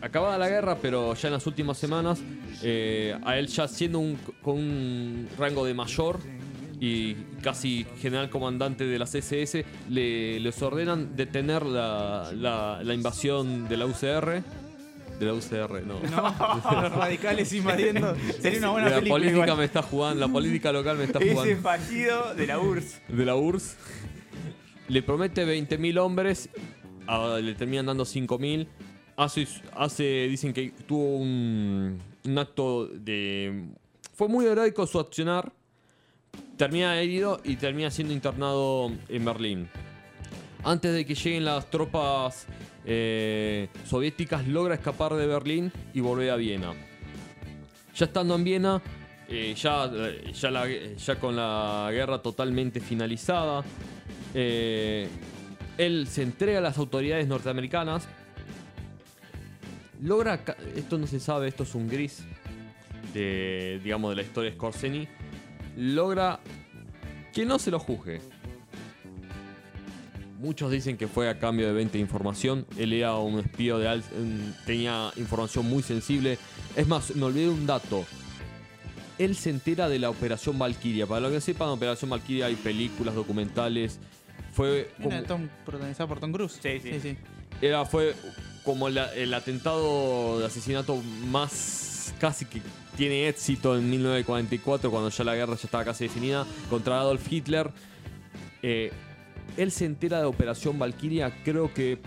acabada 0.01 0.37
la 0.37 0.49
guerra, 0.49 0.77
pero 0.81 1.13
ya 1.13 1.27
en 1.27 1.33
las 1.33 1.45
últimas 1.45 1.77
semanas, 1.77 2.21
a 2.61 3.37
él 3.37 3.47
ya 3.47 3.67
siendo 3.67 3.99
un, 3.99 4.17
con 4.41 4.55
un 4.55 5.27
rango 5.37 5.65
de 5.65 5.73
mayor 5.73 6.19
y 6.79 7.13
casi 7.41 7.85
general 8.01 8.29
comandante 8.29 8.85
de 8.85 8.97
las 8.99 9.13
SS, 9.13 9.65
le, 9.89 10.39
les 10.39 10.61
ordenan 10.61 11.15
detener 11.15 11.65
la, 11.65 12.31
la- 12.33 12.81
la 12.83 12.93
invasión 12.93 13.67
de 13.67 13.77
la 13.77 13.85
UCR. 13.85 14.41
De 15.19 15.25
la 15.25 15.33
UCR, 15.33 15.83
no. 15.85 15.99
No, 15.99 16.81
los 16.81 16.91
radicales 16.95 17.51
invadiendo. 17.51 18.15
Sería 18.39 18.59
una 18.59 18.69
buena 18.69 18.89
la 18.89 18.95
película. 18.95 19.15
política 19.19 19.43
igual. 19.43 19.57
me 19.57 19.65
está 19.65 19.81
jugando, 19.81 20.25
la 20.25 20.31
política 20.31 20.71
local 20.71 20.97
me 20.97 21.03
está 21.03 21.19
Ese 21.19 21.33
jugando. 21.33 21.61
fallido 21.61 22.33
de 22.35 22.47
la 22.47 22.59
URSS. 22.59 23.01
de 23.09 23.25
la 23.25 23.35
URSS. 23.35 23.75
Le 24.87 25.03
promete 25.03 25.45
20.000 25.45 25.99
hombres, 25.99 26.49
a- 27.07 27.37
le 27.41 27.53
terminan 27.55 27.87
dando 27.87 28.05
5.000. 28.05 28.67
Hace, 29.17 29.45
hace, 29.75 30.27
dicen 30.29 30.53
que 30.53 30.71
tuvo 30.87 31.17
un, 31.17 31.99
un 32.23 32.37
acto 32.37 32.87
de... 32.87 33.65
Fue 34.15 34.29
muy 34.29 34.45
heroico 34.45 34.87
su 34.87 34.97
accionar. 34.97 35.51
Termina 36.57 36.99
herido 36.99 37.39
y 37.43 37.55
termina 37.55 37.89
siendo 37.89 38.13
internado 38.13 38.91
en 39.07 39.25
Berlín. 39.25 39.69
Antes 40.63 40.93
de 40.93 41.05
que 41.05 41.15
lleguen 41.15 41.45
las 41.45 41.69
tropas 41.69 42.45
eh, 42.85 43.69
soviéticas, 43.85 44.45
logra 44.47 44.75
escapar 44.75 45.13
de 45.13 45.25
Berlín 45.25 45.71
y 45.93 46.01
volver 46.01 46.31
a 46.31 46.35
Viena. 46.35 46.73
Ya 47.95 48.05
estando 48.05 48.35
en 48.35 48.43
Viena, 48.43 48.81
eh, 49.29 49.53
ya, 49.55 49.87
la- 49.87 50.67
ya 50.97 51.15
con 51.19 51.35
la 51.35 51.89
guerra 51.91 52.21
totalmente 52.21 52.79
finalizada, 52.81 53.63
eh, 54.33 55.07
él 55.77 56.07
se 56.07 56.23
entrega 56.23 56.57
a 56.59 56.61
las 56.61 56.77
autoridades 56.77 57.25
norteamericanas. 57.27 58.07
Logra, 60.01 60.41
esto 60.75 60.97
no 60.97 61.07
se 61.07 61.19
sabe, 61.19 61.47
esto 61.47 61.63
es 61.63 61.75
un 61.75 61.87
gris 61.87 62.23
de, 63.13 63.79
digamos, 63.83 64.09
de 64.11 64.15
la 64.17 64.21
historia 64.23 64.49
de 64.51 64.55
Scorseni. 64.57 65.07
Logra 65.79 66.39
que 67.33 67.45
no 67.45 67.57
se 67.57 67.71
lo 67.71 67.79
juzgue. 67.79 68.19
Muchos 70.39 70.71
dicen 70.71 70.97
que 70.97 71.07
fue 71.07 71.29
a 71.29 71.37
cambio 71.37 71.67
de 71.67 71.73
20 71.73 71.93
de 71.97 71.99
información. 72.01 72.65
Él 72.77 72.93
era 72.93 73.15
un 73.15 73.39
espía 73.39 73.75
de 73.77 73.87
al- 73.87 74.03
un- 74.17 74.53
tenía 74.65 75.11
información 75.17 75.65
muy 75.65 75.83
sensible. 75.83 76.37
Es 76.75 76.87
más, 76.87 77.15
me 77.15 77.23
olvidé 77.25 77.49
un 77.49 77.65
dato. 77.65 78.05
Él 79.17 79.35
se 79.35 79.49
entera 79.49 79.89
de 79.89 79.99
la 79.99 80.09
Operación 80.09 80.57
Valkyria. 80.57 81.05
Para 81.07 81.19
los 81.21 81.31
que 81.31 81.41
sepan, 81.41 81.69
Operación 81.69 82.09
Valkyria 82.09 82.45
hay 82.45 82.55
películas, 82.55 83.15
documentales. 83.15 83.99
Fue 84.53 84.91
como, 84.97 85.09
Una 85.09 85.23
Tom, 85.23 85.49
protagonizada 85.65 86.07
por 86.07 86.19
Tom 86.21 86.31
Cruise. 86.31 86.57
Sí, 86.61 86.79
sí. 87.01 87.17
era, 87.61 87.85
fue 87.85 88.15
como 88.63 88.87
la- 88.89 89.13
el 89.13 89.33
atentado 89.33 90.39
de 90.39 90.45
asesinato 90.45 91.01
más 91.29 92.13
casi 92.19 92.45
que 92.45 92.61
tiene 92.99 93.29
éxito 93.29 93.77
en 93.77 93.89
1944, 93.89 94.91
cuando 94.91 95.09
ya 95.09 95.23
la 95.23 95.33
guerra 95.33 95.55
ya 95.55 95.63
estaba 95.63 95.85
casi 95.85 96.03
definida, 96.03 96.45
contra 96.69 96.99
Adolf 96.99 97.31
Hitler. 97.31 97.71
Eh, 98.61 98.91
él 99.55 99.71
se 99.71 99.85
entera 99.85 100.19
de 100.19 100.25
Operación 100.25 100.77
Valkyria, 100.77 101.33
creo 101.45 101.73
que 101.73 101.99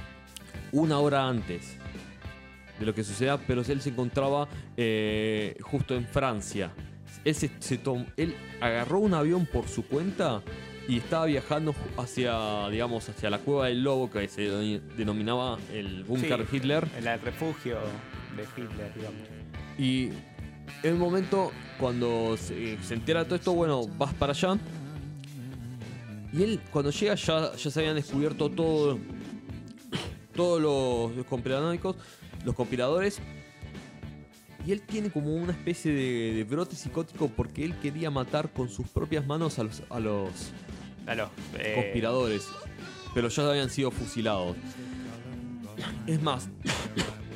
una 0.71 0.99
hora 0.99 1.27
antes 1.27 1.79
de 2.79 2.85
lo 2.85 2.95
que 2.95 3.05
suceda, 3.05 3.39
pero 3.39 3.63
él 3.67 3.81
se 3.81 3.89
encontraba 3.89 4.49
eh, 4.77 5.57
justo 5.63 5.95
en 5.95 6.07
Francia. 6.07 6.71
Él, 7.25 7.35
se, 7.35 7.51
se 7.59 7.79
tom- 7.79 8.05
él 8.19 8.35
agarró 8.61 8.99
un 8.99 9.15
avión 9.15 9.47
por 9.47 9.69
su 9.69 9.87
cuenta 9.87 10.43
y 10.89 10.99
estaba 10.99 11.25
viajando 11.25 11.75
hacia, 11.97 12.69
digamos, 12.69 13.09
hacia 13.09 13.31
la 13.31 13.39
cueva 13.39 13.69
del 13.69 13.83
lobo, 13.83 14.11
que 14.11 14.29
se 14.29 14.43
de- 14.43 14.81
denominaba 14.97 15.59
el 15.73 16.05
búnker 16.05 16.47
Sí. 16.51 16.57
Hitler. 16.59 16.87
El 16.99 17.21
refugio 17.23 17.79
de 18.37 18.43
Hitler, 18.63 18.93
digamos. 18.95 19.21
Y 19.79 20.11
en 20.83 20.95
un 20.95 21.01
momento, 21.01 21.53
cuando 21.79 22.37
se, 22.37 22.83
se 22.83 22.95
entera 22.95 23.25
todo 23.25 23.37
esto, 23.37 23.53
bueno, 23.53 23.87
vas 23.99 24.13
para 24.15 24.33
allá. 24.33 24.59
Y 26.33 26.43
él, 26.43 26.61
cuando 26.71 26.91
llega, 26.91 27.15
ya, 27.15 27.55
ya 27.55 27.71
se 27.71 27.81
habían 27.81 27.95
descubierto 27.95 28.51
todo, 28.51 28.99
todos 30.35 30.61
los, 30.61 31.17
los 31.17 31.27
conspiranoicos, 31.27 31.97
los 32.45 32.55
conspiradores. 32.55 33.21
Y 34.67 34.73
él 34.73 34.81
tiene 34.83 35.11
como 35.11 35.35
una 35.35 35.53
especie 35.53 35.93
de, 35.93 36.35
de 36.35 36.45
brote 36.45 36.77
psicótico 36.77 37.29
porque 37.29 37.65
él 37.65 37.75
quería 37.81 38.11
matar 38.11 38.53
con 38.53 38.69
sus 38.69 38.89
propias 38.89 39.27
manos 39.27 39.59
a 39.59 39.65
los, 39.65 39.83
a 39.91 39.99
los 39.99 40.31
eh, 41.59 41.73
conspiradores. 41.75 42.47
Pero 43.13 43.29
ya 43.29 43.49
habían 43.51 43.71
sido 43.71 43.91
fusilados. 43.91 44.57
Es 46.07 46.23
más, 46.23 46.49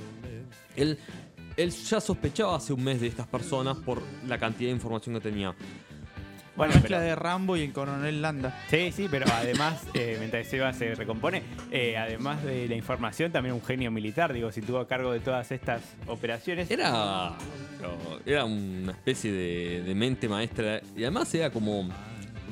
él, 0.76 0.99
él 1.57 1.71
ya 1.71 2.01
sospechaba 2.01 2.57
hace 2.57 2.73
un 2.73 2.83
mes 2.85 3.01
de 3.01 3.07
estas 3.09 3.27
personas 3.27 3.77
por 3.79 4.03
la 4.27 4.39
cantidad 4.39 4.69
de 4.71 4.75
información 4.77 5.15
que 5.17 5.21
tenía. 5.21 5.55
Bueno, 6.57 6.73
mezcla 6.73 6.97
pero- 6.97 7.09
de 7.11 7.15
Rambo 7.17 7.57
y 7.59 7.63
el 7.63 7.73
coronel 7.75 8.23
Landa. 8.23 8.59
Sí, 8.71 8.91
sí, 8.91 9.09
pero 9.11 9.27
además, 9.31 9.83
eh, 9.93 10.17
mientras 10.19 10.47
Seba 10.47 10.73
se 10.73 10.95
recompone, 10.95 11.43
eh, 11.71 11.99
además 11.99 12.43
de 12.45 12.67
la 12.67 12.75
información, 12.75 13.31
también 13.31 13.55
un 13.55 13.63
genio 13.63 13.91
militar, 13.91 14.33
digo, 14.33 14.51
si 14.51 14.63
tuvo 14.63 14.79
a 14.79 14.89
cargo 14.89 15.13
de 15.13 15.21
todas 15.21 15.53
estas 15.53 15.83
operaciones. 16.07 16.71
Era, 16.71 17.37
era 18.25 18.47
una 18.47 18.93
especie 18.93 19.31
de, 19.33 19.83
de 19.83 19.95
mente 19.95 20.31
maestra. 20.31 20.81
Y 20.97 21.03
además 21.03 21.35
era 21.35 21.51
como 21.51 21.91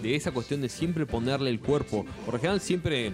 de 0.03 0.15
esa 0.15 0.33
cuestión 0.33 0.61
de 0.61 0.69
siempre 0.69 1.07
ponerle 1.07 1.51
el 1.51 1.61
cuerpo. 1.61 2.05
Por 2.25 2.35
lo 2.35 2.41
general 2.41 2.61
siempre, 2.61 3.13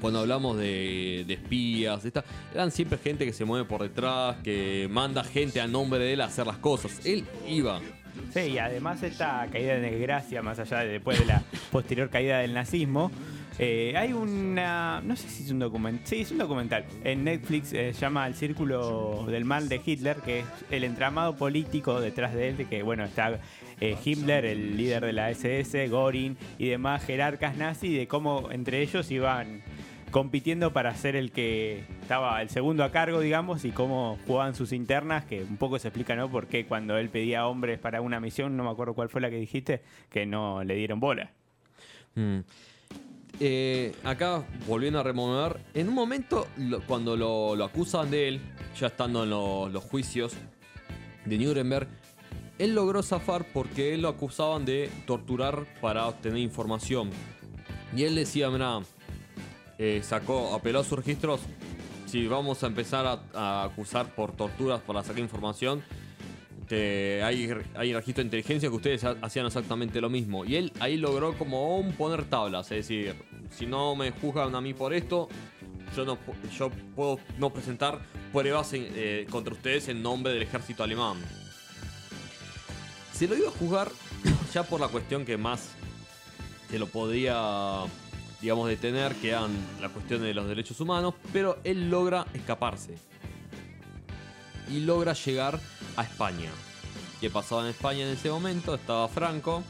cuando 0.00 0.20
hablamos 0.20 0.56
de, 0.56 1.24
de 1.26 1.34
espías, 1.34 2.04
esta, 2.04 2.24
eran 2.54 2.70
siempre 2.70 2.98
gente 2.98 3.24
que 3.24 3.32
se 3.32 3.44
mueve 3.44 3.64
por 3.64 3.82
detrás, 3.82 4.36
que 4.42 4.88
manda 4.90 5.24
gente 5.24 5.60
a 5.60 5.66
nombre 5.66 5.98
de 5.98 6.12
él 6.14 6.20
a 6.20 6.26
hacer 6.26 6.46
las 6.46 6.58
cosas. 6.58 7.04
Él 7.04 7.24
iba. 7.48 7.80
Sí, 8.32 8.40
y 8.40 8.58
además 8.58 9.02
esta 9.02 9.46
caída 9.50 9.74
de 9.74 9.80
desgracia, 9.80 10.42
más 10.42 10.58
allá 10.58 10.80
de 10.80 10.88
después 10.88 11.18
de 11.18 11.26
la 11.26 11.42
posterior 11.72 12.10
caída 12.10 12.38
del 12.38 12.54
nazismo, 12.54 13.10
eh, 13.62 13.92
hay 13.94 14.14
una. 14.14 15.02
No 15.02 15.14
sé 15.16 15.28
si 15.28 15.42
es 15.42 15.50
un 15.50 15.58
documental. 15.58 16.06
Sí, 16.06 16.22
es 16.22 16.30
un 16.30 16.38
documental. 16.38 16.86
En 17.04 17.24
Netflix 17.24 17.74
eh, 17.74 17.92
se 17.92 18.00
llama 18.00 18.26
El 18.26 18.34
Círculo 18.34 19.26
del 19.26 19.44
Mal 19.44 19.68
de 19.68 19.82
Hitler, 19.84 20.16
que 20.16 20.38
es 20.40 20.46
el 20.70 20.82
entramado 20.82 21.36
político 21.36 22.00
detrás 22.00 22.32
de 22.32 22.48
él, 22.48 22.56
de 22.56 22.64
que, 22.64 22.82
bueno, 22.82 23.04
está 23.04 23.38
eh, 23.78 23.98
Himmler, 24.02 24.46
el 24.46 24.78
líder 24.78 25.04
de 25.04 25.12
la 25.12 25.30
SS, 25.30 25.88
Göring 25.88 26.38
y 26.56 26.68
demás 26.68 27.04
jerarcas 27.04 27.58
nazis, 27.58 27.98
de 27.98 28.08
cómo 28.08 28.50
entre 28.50 28.80
ellos 28.80 29.10
iban 29.10 29.60
compitiendo 30.10 30.72
para 30.72 30.94
ser 30.94 31.14
el 31.14 31.30
que 31.30 31.84
estaba 32.00 32.40
el 32.40 32.48
segundo 32.48 32.82
a 32.82 32.90
cargo, 32.90 33.20
digamos, 33.20 33.66
y 33.66 33.72
cómo 33.72 34.18
jugaban 34.26 34.54
sus 34.54 34.72
internas, 34.72 35.26
que 35.26 35.42
un 35.42 35.58
poco 35.58 35.78
se 35.78 35.88
explica, 35.88 36.16
¿no? 36.16 36.30
Por 36.30 36.46
qué 36.46 36.64
cuando 36.64 36.96
él 36.96 37.10
pedía 37.10 37.46
hombres 37.46 37.78
para 37.78 38.00
una 38.00 38.20
misión, 38.20 38.56
no 38.56 38.64
me 38.64 38.70
acuerdo 38.70 38.94
cuál 38.94 39.10
fue 39.10 39.20
la 39.20 39.28
que 39.28 39.36
dijiste, 39.36 39.82
que 40.08 40.24
no 40.24 40.64
le 40.64 40.76
dieron 40.76 40.98
bola. 40.98 41.30
Mm. 42.14 42.40
Eh, 43.42 43.94
acá, 44.04 44.44
volviendo 44.66 45.00
a 45.00 45.02
remover, 45.02 45.58
en 45.72 45.88
un 45.88 45.94
momento, 45.94 46.46
cuando 46.86 47.16
lo, 47.16 47.56
lo 47.56 47.64
acusan 47.64 48.10
de 48.10 48.28
él, 48.28 48.40
ya 48.78 48.88
estando 48.88 49.24
en 49.24 49.30
lo- 49.30 49.68
los 49.70 49.82
juicios 49.82 50.34
de 51.24 51.38
Nuremberg, 51.38 51.88
él 52.58 52.74
logró 52.74 53.02
zafar 53.02 53.46
porque 53.54 53.94
él 53.94 54.02
lo 54.02 54.08
acusaban 54.08 54.66
de 54.66 54.90
torturar 55.06 55.64
para 55.80 56.06
obtener 56.06 56.38
información. 56.38 57.08
Y 57.96 58.02
él 58.04 58.14
decía, 58.14 58.50
mira, 58.50 58.80
sacó, 60.02 60.54
apeló 60.54 60.80
a 60.80 60.84
sus 60.84 60.98
registros, 60.98 61.40
si 62.04 62.26
vamos 62.26 62.62
a 62.62 62.66
empezar 62.66 63.22
a, 63.32 63.64
acusar 63.64 64.14
por 64.14 64.32
torturas 64.32 64.82
para 64.82 65.02
sacar 65.02 65.20
información, 65.20 65.82
hay, 66.70 67.50
hay 67.74 67.92
registro 67.94 68.22
de 68.22 68.26
inteligencia 68.26 68.68
que 68.68 68.76
ustedes 68.76 69.02
ha- 69.04 69.16
hacían 69.22 69.46
exactamente 69.46 70.00
lo 70.00 70.10
mismo. 70.10 70.44
Y 70.44 70.56
él 70.56 70.72
ahí 70.80 70.98
logró 70.98 71.32
como 71.38 71.78
un 71.78 71.92
poner 71.92 72.24
tablas, 72.26 72.70
es 72.70 72.86
decir, 72.86 73.14
si 73.50 73.66
no 73.66 73.94
me 73.96 74.10
juzgan 74.10 74.54
a 74.54 74.60
mí 74.60 74.74
por 74.74 74.94
esto, 74.94 75.28
yo 75.96 76.04
no 76.04 76.18
yo 76.56 76.70
puedo 76.94 77.18
no 77.38 77.50
presentar 77.50 78.00
pruebas 78.32 78.70
eh, 78.72 79.26
contra 79.30 79.52
ustedes 79.52 79.88
en 79.88 80.02
nombre 80.02 80.32
del 80.32 80.42
ejército 80.42 80.82
alemán. 80.82 81.18
Se 83.12 83.26
lo 83.28 83.36
iba 83.36 83.48
a 83.48 83.52
juzgar 83.52 83.90
ya 84.54 84.62
por 84.62 84.80
la 84.80 84.88
cuestión 84.88 85.24
que 85.24 85.36
más 85.36 85.70
se 86.70 86.78
lo 86.78 86.86
podía, 86.86 87.82
digamos, 88.40 88.68
detener, 88.68 89.14
que 89.16 89.30
eran 89.30 89.50
la 89.80 89.88
cuestión 89.88 90.22
de 90.22 90.32
los 90.32 90.46
derechos 90.46 90.80
humanos, 90.80 91.14
pero 91.32 91.58
él 91.64 91.90
logra 91.90 92.26
escaparse 92.32 92.96
y 94.68 94.80
logra 94.80 95.12
llegar 95.14 95.58
a 95.96 96.02
España. 96.04 96.50
¿Qué 97.20 97.28
pasaba 97.28 97.62
en 97.62 97.68
España 97.68 98.06
en 98.06 98.12
ese 98.12 98.30
momento? 98.30 98.74
Estaba 98.74 99.08
Franco. 99.08 99.64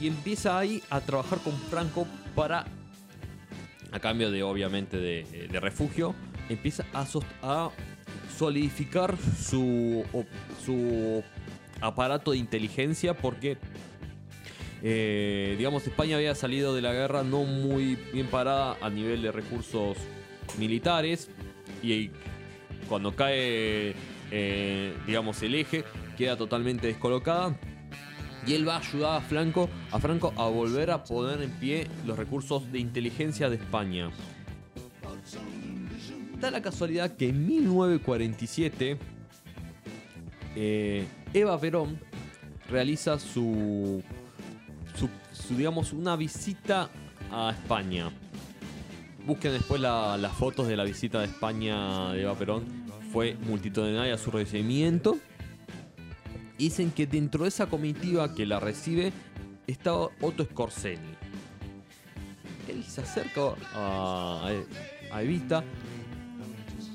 Y 0.00 0.06
empieza 0.06 0.58
ahí 0.58 0.82
a 0.90 1.00
trabajar 1.00 1.38
con 1.40 1.52
Franco 1.52 2.06
para, 2.34 2.64
a 3.92 4.00
cambio 4.00 4.30
de 4.30 4.42
obviamente 4.42 4.96
de, 4.96 5.48
de 5.50 5.60
refugio, 5.60 6.14
empieza 6.48 6.86
a, 6.92 7.06
a 7.42 7.70
solidificar 8.36 9.16
su, 9.18 10.04
su 10.64 11.22
aparato 11.80 12.32
de 12.32 12.38
inteligencia 12.38 13.14
porque, 13.14 13.58
eh, 14.82 15.54
digamos, 15.58 15.86
España 15.86 16.16
había 16.16 16.34
salido 16.34 16.74
de 16.74 16.82
la 16.82 16.92
guerra 16.92 17.22
no 17.22 17.44
muy 17.44 17.96
bien 18.12 18.26
parada 18.28 18.76
a 18.80 18.90
nivel 18.90 19.22
de 19.22 19.32
recursos 19.32 19.98
militares 20.58 21.30
y 21.82 22.10
cuando 22.88 23.14
cae, 23.14 23.94
eh, 24.30 24.94
digamos, 25.06 25.42
el 25.42 25.54
eje, 25.54 25.84
queda 26.16 26.36
totalmente 26.36 26.86
descolocada. 26.86 27.56
Y 28.46 28.54
él 28.54 28.66
va 28.66 28.76
a 28.76 28.78
ayudar 28.78 29.18
a 29.18 29.20
Franco, 29.20 29.68
a 30.36 30.48
volver 30.48 30.90
a 30.90 31.04
poner 31.04 31.42
en 31.42 31.50
pie 31.50 31.86
los 32.06 32.16
recursos 32.18 32.70
de 32.72 32.78
inteligencia 32.78 33.48
de 33.50 33.56
España. 33.56 34.10
Da 36.40 36.50
la 36.50 36.62
casualidad 36.62 37.16
que 37.16 37.28
en 37.28 37.46
1947 37.46 38.96
eh, 40.56 41.06
Eva 41.34 41.60
Perón 41.60 41.98
realiza 42.70 43.18
su, 43.18 44.02
su, 44.94 45.56
digamos, 45.56 45.92
una 45.92 46.16
visita 46.16 46.88
a 47.30 47.50
España. 47.50 48.10
Busquen 49.26 49.52
después 49.52 49.80
la- 49.80 50.16
las 50.16 50.32
fotos 50.32 50.66
de 50.66 50.76
la 50.76 50.84
visita 50.84 51.20
de 51.20 51.26
España 51.26 52.12
de 52.12 52.22
Eva 52.22 52.34
Perón. 52.34 52.64
Fue 53.12 53.36
multitudinaria 53.46 54.16
su 54.16 54.30
recibimiento. 54.30 55.18
Dicen 56.60 56.90
que 56.90 57.06
dentro 57.06 57.44
de 57.44 57.48
esa 57.48 57.70
comitiva 57.70 58.34
que 58.34 58.44
la 58.44 58.60
recibe 58.60 59.14
estaba 59.66 60.10
Otto 60.20 60.44
Scorseni. 60.44 61.00
Él 62.68 62.84
se 62.84 63.00
acerca 63.00 63.54
a, 63.74 64.50
a 65.10 65.22
Evita. 65.22 65.64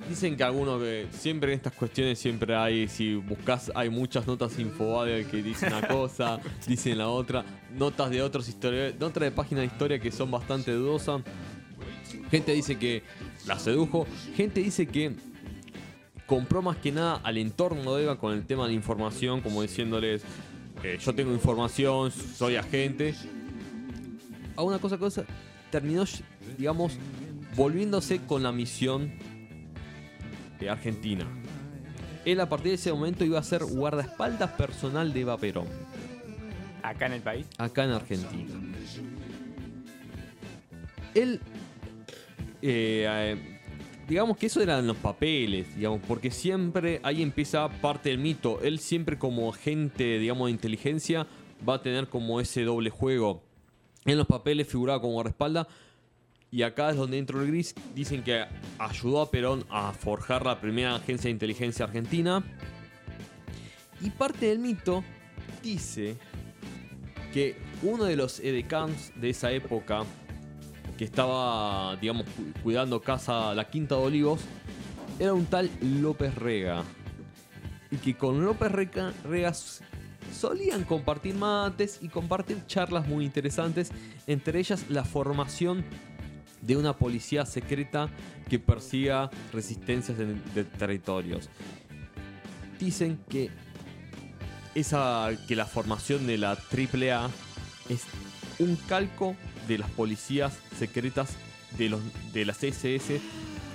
Dicen 0.08 0.38
que 0.38 0.44
algunos 0.44 0.80
que 0.80 1.08
siempre 1.12 1.52
en 1.52 1.58
estas 1.58 1.74
cuestiones 1.74 2.20
siempre 2.20 2.56
hay, 2.56 2.88
si 2.88 3.16
buscas, 3.16 3.72
hay 3.74 3.90
muchas 3.90 4.28
notas 4.28 4.60
Infobae 4.60 5.26
que 5.26 5.42
dicen 5.42 5.74
una 5.74 5.88
cosa, 5.88 6.40
dicen 6.68 7.00
la 7.00 7.08
otra, 7.08 7.44
notas 7.76 8.12
de 8.12 8.22
otros 8.22 8.48
historiadores, 8.48 9.00
de 9.00 9.04
otra 9.04 9.26
de 9.26 9.32
páginas 9.32 9.62
de 9.64 9.66
historia 9.66 9.98
que 9.98 10.12
son 10.12 10.30
bastante 10.30 10.74
dudosas. 10.74 11.24
Gente 12.30 12.52
dice 12.52 12.78
que 12.78 13.02
la 13.48 13.58
sedujo, 13.58 14.06
gente 14.36 14.60
dice 14.60 14.86
que 14.86 15.16
compró 16.26 16.62
más 16.62 16.78
que 16.78 16.92
nada 16.92 17.20
al 17.24 17.38
entorno 17.38 17.96
de 17.96 18.04
Eva 18.04 18.18
con 18.18 18.34
el 18.34 18.46
tema 18.46 18.64
de 18.64 18.70
la 18.70 18.76
información, 18.76 19.42
como 19.42 19.62
diciéndoles, 19.62 20.24
eh, 20.84 20.98
yo 21.00 21.14
tengo 21.14 21.32
información, 21.32 22.12
soy 22.12 22.56
agente. 22.56 23.16
A 24.56 24.64
una 24.64 24.80
cosa 24.80 24.98
cosa, 24.98 25.26
terminó, 25.70 26.06
digamos, 26.58 26.98
volviéndose 27.56 28.20
con 28.26 28.44
la 28.44 28.52
misión 28.52 29.14
de 30.60 30.70
Argentina. 30.70 31.26
Él 32.26 32.40
a 32.40 32.50
partir 32.50 32.70
de 32.70 32.76
ese 32.76 32.92
momento 32.92 33.24
iba 33.24 33.40
a 33.40 33.44
ser 33.44 33.64
guardaespaldas 33.64 34.52
personal 34.52 35.14
de 35.14 35.22
Eva 35.22 35.38
Perón, 35.38 35.68
Acá 36.82 37.08
en 37.08 37.14
el 37.14 37.22
país. 37.22 37.46
acá 37.58 37.84
en 37.84 37.92
Argentina. 37.92 38.54
Él, 41.14 41.40
eh, 42.62 43.06
eh, 43.08 43.55
digamos 44.08 44.38
que 44.38 44.48
eso 44.48 44.62
eran 44.62 44.86
los 44.88 44.98
papeles, 44.98 45.76
digamos, 45.76 46.02
porque 46.08 46.32
siempre 46.32 47.00
ahí 47.04 47.22
empieza 47.22 47.68
parte 47.70 48.10
del 48.10 48.20
mito. 48.20 48.62
Él 48.62 48.80
siempre 48.80 49.18
como 49.18 49.52
agente, 49.52 50.20
digamos, 50.20 50.48
de 50.48 50.52
inteligencia 50.52 51.28
va 51.68 51.76
a 51.76 51.82
tener 51.82 52.08
como 52.08 52.40
ese 52.40 52.64
doble 52.64 52.90
juego. 52.90 53.44
En 54.06 54.18
los 54.18 54.28
papeles 54.28 54.68
figuraba 54.68 55.02
como 55.02 55.14
guardaespaldas 55.14 55.68
y 56.52 56.62
acá 56.62 56.92
es 56.92 56.96
donde 56.96 57.18
entra 57.18 57.42
el 57.42 57.48
gris. 57.48 57.74
Dicen 57.96 58.24
que 58.24 58.46
ayudó 58.78 59.22
a 59.22 59.32
Perón 59.32 59.66
a 59.70 59.92
forjar 59.92 60.46
la 60.46 60.62
primera 60.62 60.96
agencia 60.96 61.28
de 61.28 61.32
inteligencia 61.32 61.86
argentina. 61.86 62.44
Y 64.02 64.10
parte 64.12 64.48
del 64.48 64.60
mito 64.60 65.04
dice 65.64 66.18
que 67.34 67.58
uno 67.82 68.06
de 68.06 68.16
los 68.16 68.40
edecans 68.40 69.12
de 69.20 69.32
esa 69.32 69.52
época, 69.52 70.04
que 70.98 71.04
estaba, 71.06 71.96
digamos, 71.98 72.26
cu- 72.26 72.62
cuidando 72.64 73.02
casa, 73.02 73.54
la 73.54 73.68
Quinta 73.70 73.96
de 73.96 74.02
Olivos, 74.02 74.42
era 75.20 75.34
un 75.34 75.46
tal 75.46 75.70
López 75.82 76.36
Rega. 76.36 76.84
Y 77.92 77.98
que 77.98 78.16
con 78.16 78.44
López 78.44 78.72
Rega, 78.72 79.14
solían 80.34 80.84
compartir 80.84 81.36
mates 81.36 82.00
y 82.02 82.10
compartir 82.10 82.66
charlas 82.68 83.08
muy 83.08 83.24
interesantes, 83.26 83.92
entre 84.28 84.60
ellas 84.60 84.86
la 84.90 85.04
formación 85.06 85.86
de 86.62 86.76
una 86.78 86.94
policía 86.98 87.46
secreta 87.46 88.10
que 88.50 88.58
persiga 88.60 89.30
resistencias 89.54 90.18
de, 90.18 90.34
de 90.56 90.64
territorios. 90.64 91.50
Dicen 92.80 93.20
que 93.30 93.50
esa 94.74 95.30
que 95.48 95.56
la 95.56 95.66
formación 95.66 96.28
de 96.28 96.38
la 96.38 96.52
AAA 96.52 97.30
es 97.90 98.04
un 98.60 98.76
calco 98.88 99.36
de 99.68 99.78
las 99.78 99.90
policías 99.90 100.58
secretas 100.78 101.36
de 101.78 101.90
los 101.90 102.02
de 102.34 102.46
las 102.46 102.64
SS 102.64 103.20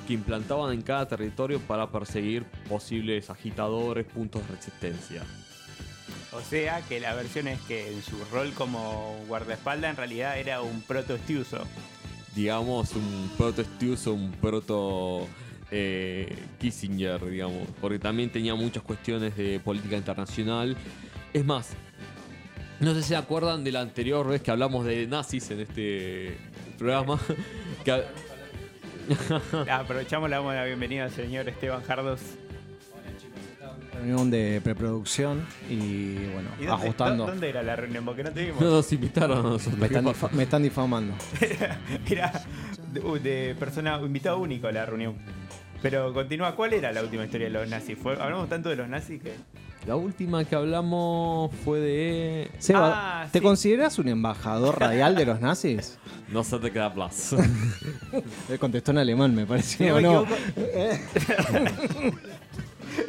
que 0.07 0.15
implantaban 0.15 0.73
en 0.73 0.83
cada 0.83 1.07
territorio 1.07 1.61
para 1.61 1.91
perseguir 1.91 2.45
posibles 2.69 3.31
agitadores, 3.31 4.07
puntos 4.07 4.47
de 4.49 4.57
resistencia. 4.57 5.23
O 6.33 6.41
sea 6.41 6.81
que 6.83 7.01
la 7.01 7.15
versión 7.15 7.49
es 7.49 7.61
que 7.63 7.93
en 7.93 8.03
su 8.03 8.17
rol 8.33 8.53
como 8.55 9.17
guardaespaldas 9.27 9.91
en 9.91 9.97
realidad 9.97 10.39
era 10.39 10.63
un 10.63 10.83
proto 10.83 11.17
Stiuso. 11.19 11.67
digamos, 12.35 12.93
un 12.95 13.31
proto 13.37 13.63
Stiuso, 13.65 14.15
un 14.15 14.31
proto 14.33 15.27
eh, 15.71 16.37
Kissinger, 16.61 17.25
digamos, 17.29 17.69
porque 17.81 17.99
también 17.99 18.31
tenía 18.31 18.55
muchas 18.55 18.83
cuestiones 18.83 19.37
de 19.37 19.61
política 19.61 19.97
internacional. 19.97 20.77
Es 21.33 21.45
más, 21.45 21.71
no 22.81 22.95
sé 22.95 23.03
si 23.03 23.09
se 23.09 23.17
acuerdan 23.17 23.63
de 23.65 23.73
la 23.73 23.81
anterior 23.81 24.27
vez 24.29 24.41
que 24.43 24.51
hablamos 24.51 24.85
de 24.87 25.07
nazis 25.07 25.51
en 25.51 25.61
este 25.61 26.37
programa. 26.79 27.19
que 27.85 28.03
aprovechamos, 29.71 30.29
le 30.31 30.37
damos 30.37 30.55
la 30.55 30.65
bienvenida 30.65 31.05
al 31.05 31.11
señor 31.11 31.49
Esteban 31.49 31.83
Jardos. 31.83 32.21
Reunión 33.95 34.31
de 34.31 34.61
preproducción 34.65 35.45
y 35.69 36.15
bueno, 36.33 36.49
¿Y 36.59 36.65
dónde, 36.65 36.85
ajustando. 36.87 37.25
dó- 37.25 37.31
¿Dónde 37.33 37.49
era 37.51 37.63
la 37.63 37.77
reunión? 37.77 38.05
Porque 38.05 38.23
no 38.25 38.31
te 38.31 38.47
vimos. 38.47 38.61
no 38.61 38.71
nos 38.71 38.93
invitaron 38.93 39.39
a 39.39 39.43
nosotros. 39.43 39.79
Me 39.79 39.87
están, 39.87 40.05
me 40.33 40.43
están 40.45 40.63
difamando. 40.63 41.15
Era 42.09 42.43
de, 42.93 43.01
uh, 43.01 43.19
de 43.19 43.55
persona, 43.59 43.99
invitado 44.01 44.39
único 44.39 44.71
la 44.71 44.87
reunión. 44.87 45.17
Pero 45.83 46.13
continúa, 46.15 46.55
¿cuál 46.57 46.73
era 46.75 46.93
la 46.93 47.03
última 47.03 47.25
historia 47.25 47.49
de 47.49 47.53
los 47.53 47.69
nazis? 47.69 47.99
Fue, 47.99 48.13
hablamos 48.15 48.49
tanto 48.49 48.69
de 48.71 48.77
los 48.77 48.89
nazis 48.89 49.21
que. 49.23 49.35
La 49.87 49.97
última 49.97 50.45
que 50.45 50.55
hablamos 50.55 51.51
fue 51.65 51.81
de. 51.81 52.51
Seba, 52.59 53.23
Ah, 53.23 53.29
¿te 53.33 53.39
sí. 53.39 53.43
consideras 53.43 53.99
un 53.99 54.09
embajador 54.09 54.79
radial 54.79 55.15
de 55.17 55.25
los 55.27 55.41
nazis? 55.41 55.99
No 56.31 56.45
se 56.45 56.59
te 56.61 56.71
queda 56.71 56.95
plus. 56.95 57.33
Él 58.49 58.59
contestó 58.61 58.93
en 58.93 58.99
alemán, 58.99 59.35
me 59.35 59.47
pareció. 59.47 60.01
no 60.01 60.25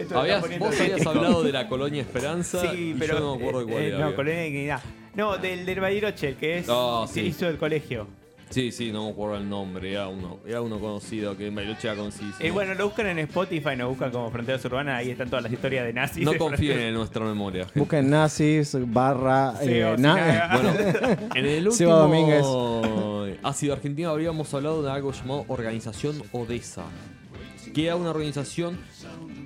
¿no? 0.10 0.20
Habías- 0.20 0.60
vos 0.60 0.80
habías 0.80 1.06
hablado 1.06 1.44
de 1.44 1.52
la 1.52 1.68
colonia 1.68 2.02
Esperanza. 2.02 2.62
Sí, 2.62 2.92
y 2.92 2.94
pero. 2.98 3.16
yo 3.16 3.20
no 3.20 3.36
me 3.36 3.42
acuerdo 3.42 3.62
eh, 3.62 3.66
cuál 3.72 3.84
eh, 3.84 3.88
era. 3.90 4.00
No. 4.00 4.16
Colonia 4.16 4.40
de 4.40 4.46
Dignidad. 4.46 4.82
No, 5.16 5.38
del, 5.38 5.66
del 5.66 5.80
Bariloche, 5.80 6.30
el 6.30 6.36
que 6.36 6.58
es. 6.60 6.66
Ah, 6.70 7.06
se 7.08 7.14
sí. 7.16 7.28
hizo 7.28 7.46
del 7.46 7.58
colegio. 7.58 8.08
Sí, 8.52 8.72
sí, 8.72 8.92
no 8.92 9.06
me 9.06 9.12
acuerdo 9.12 9.38
el 9.38 9.50
nombre. 9.50 9.92
Era 9.92 10.08
uno, 10.08 10.40
era 10.46 10.62
uno 10.62 10.80
conocido 10.80 11.36
que 11.38 11.48
en 11.48 11.56
Bariloche 11.56 11.88
era 11.88 11.98
conocido. 11.98 12.32
Eh, 12.40 12.52
bueno, 12.52 12.74
lo 12.76 12.86
buscan 12.86 13.08
en 13.08 13.20
Spotify, 13.20 13.76
nos 13.78 13.90
buscan 13.90 14.12
como 14.12 14.30
Fronteras 14.30 14.64
Urbanas, 14.66 15.00
ahí 15.00 15.10
están 15.10 15.30
todas 15.30 15.44
las 15.44 15.52
historias 15.52 15.86
de 15.86 15.94
nazis. 15.94 16.26
no 16.26 16.32
de 16.32 16.38
confíen 16.38 16.80
en 16.80 16.94
nuestra 16.94 17.26
memoria. 17.26 17.64
gente. 17.66 17.80
Busquen 17.80 18.10
nazis 18.10 18.78
barra. 18.92 19.56
Sí, 19.62 19.70
eh, 19.72 19.96
na-. 19.98 20.50
Bueno, 20.52 20.74
en 21.36 21.46
el 21.46 21.72
Seba 21.72 22.06
último 22.06 23.26
Ácido 23.44 23.74
Argentino 23.74 24.10
habríamos 24.10 24.54
hablado 24.54 24.84
de 24.84 24.92
algo 24.92 25.12
llamado 25.12 25.46
Organización 25.48 26.22
Odessa, 26.32 26.84
que 27.74 27.86
era 27.86 27.96
una 27.96 28.10
organización 28.10 28.78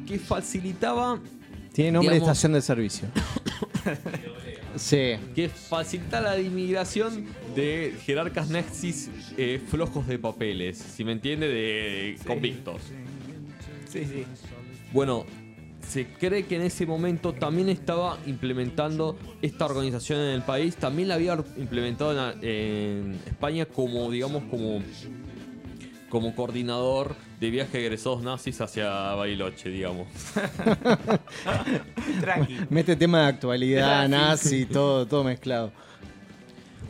que 0.07 0.19
facilitaba 0.19 1.19
Tiene 1.73 1.91
nombre 1.91 2.15
de 2.15 2.19
estación 2.21 2.53
de 2.53 2.61
servicio. 2.61 3.07
sí. 4.75 5.15
que 5.33 5.49
facilita 5.49 6.21
la 6.21 6.39
inmigración 6.39 7.25
de 7.55 7.95
jerarcas 8.05 8.49
nazis 8.49 9.09
eh, 9.37 9.61
flojos 9.67 10.07
de 10.07 10.19
papeles, 10.19 10.77
si 10.77 11.03
me 11.03 11.11
entiende, 11.13 11.47
de 11.47 12.17
convictos. 12.25 12.81
Sí, 13.89 14.05
sí. 14.05 14.25
Bueno, 14.93 15.25
se 15.87 16.05
cree 16.07 16.45
que 16.45 16.55
en 16.55 16.63
ese 16.63 16.85
momento 16.85 17.33
también 17.33 17.69
estaba 17.69 18.17
implementando 18.25 19.17
esta 19.41 19.65
organización 19.65 20.19
en 20.19 20.29
el 20.31 20.41
país, 20.41 20.75
también 20.75 21.07
la 21.09 21.15
había 21.15 21.37
implementado 21.57 22.11
en, 22.11 22.17
la- 22.17 22.35
en 22.41 23.19
España 23.27 23.65
como, 23.65 24.09
digamos, 24.09 24.43
como, 24.49 24.81
como 26.09 26.33
coordinador 26.35 27.15
de 27.39 27.49
viaje 27.49 27.77
de 27.77 27.85
egresados 27.85 28.23
nazis 28.23 28.59
hacia 28.61 28.89
Bariloche, 29.15 29.69
digamos. 29.69 30.07
Tranqui. 32.21 32.57
Mete 32.69 32.95
tema 32.95 33.21
de 33.21 33.27
actualidad, 33.27 34.07
nazi, 34.07 34.65
todo, 34.65 35.05
todo 35.05 35.23
mezclado. 35.23 35.71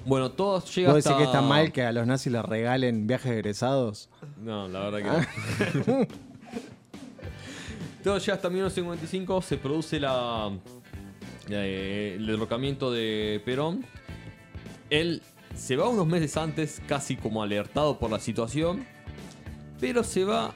Bueno, 0.05 0.31
todo 0.31 0.63
llega 0.63 0.89
¿Vos 0.89 0.99
hasta... 0.99 1.09
decís 1.09 1.23
que 1.23 1.23
está 1.23 1.41
mal 1.41 1.71
que 1.71 1.81
a 1.81 1.91
los 1.91 2.05
nazis 2.05 2.31
les 2.31 2.45
regalen 2.45 3.07
viajes 3.07 3.31
egresados? 3.31 4.09
No, 4.37 4.67
la 4.67 4.89
verdad 4.89 5.25
que 5.83 5.91
no. 5.91 6.07
Todo 8.03 8.19
llega 8.19 8.35
hasta 8.35 8.51
1955, 8.51 9.41
se 9.41 9.57
produce 9.57 9.99
la, 9.99 10.51
eh, 11.49 12.17
el 12.19 12.27
derrocamiento 12.27 12.91
de 12.91 13.41
Perón. 13.43 13.83
Él 14.91 15.23
se 15.55 15.75
va 15.75 15.89
unos 15.89 16.05
meses 16.05 16.37
antes, 16.37 16.83
casi 16.87 17.15
como 17.15 17.41
alertado 17.41 17.97
por 17.97 18.11
la 18.11 18.19
situación, 18.19 18.85
pero 19.79 20.03
se 20.03 20.23
va, 20.23 20.53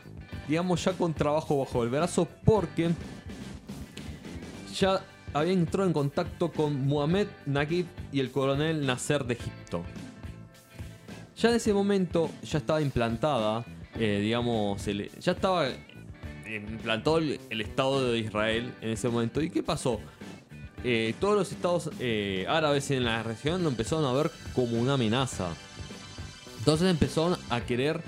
digamos, 0.48 0.84
ya 0.84 0.94
con 0.94 1.14
trabajo 1.14 1.60
bajo 1.60 1.84
el 1.84 1.90
brazo 1.90 2.28
porque 2.44 2.92
ya 4.76 5.02
había 5.34 5.54
entrado 5.54 5.88
en 5.88 5.94
contacto 5.94 6.52
con 6.52 6.88
Mohamed 6.88 7.28
Naguib 7.46 7.86
y 8.12 8.20
el 8.20 8.32
coronel 8.32 8.86
Nasser 8.86 9.26
de 9.26 9.34
Egipto. 9.36 9.84
Ya 11.38 11.50
en 11.50 11.56
ese 11.56 11.74
momento 11.74 12.30
ya 12.44 12.58
estaba 12.58 12.82
implantada, 12.82 13.66
eh, 13.98 14.20
digamos, 14.22 14.84
ya 15.20 15.32
estaba 15.32 15.70
implantado 16.46 17.20
el, 17.20 17.40
el 17.50 17.62
Estado 17.62 18.12
de 18.12 18.20
Israel 18.20 18.74
en 18.82 18.90
ese 18.90 19.08
momento. 19.08 19.42
¿Y 19.42 19.50
qué 19.50 19.64
pasó? 19.64 20.00
Eh, 20.84 21.14
todos 21.20 21.36
los 21.36 21.52
estados 21.52 21.90
eh, 22.00 22.46
árabes 22.48 22.90
en 22.92 23.04
la 23.04 23.22
región 23.22 23.64
lo 23.64 23.70
empezaron 23.70 24.06
a 24.06 24.14
ver 24.14 24.32
como 24.54 24.80
una 24.80 24.94
amenaza. 24.94 25.50
Entonces 26.60 26.90
empezaron 26.90 27.38
a 27.50 27.62
querer 27.62 28.02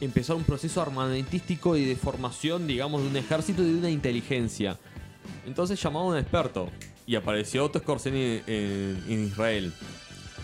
empezar 0.00 0.36
un 0.36 0.44
proceso 0.44 0.80
armamentístico 0.82 1.76
y 1.76 1.84
de 1.84 1.96
formación, 1.96 2.66
digamos, 2.66 3.02
de 3.02 3.08
un 3.08 3.16
ejército 3.16 3.62
y 3.62 3.72
de 3.72 3.78
una 3.78 3.90
inteligencia. 3.90 4.78
Entonces 5.46 5.80
llamaron 5.82 6.08
a 6.08 6.10
un 6.12 6.18
experto 6.18 6.68
y 7.06 7.14
apareció 7.14 7.64
Otto 7.64 7.78
Skorzeny 7.78 8.42
en, 8.46 9.04
en 9.08 9.24
Israel. 9.24 9.72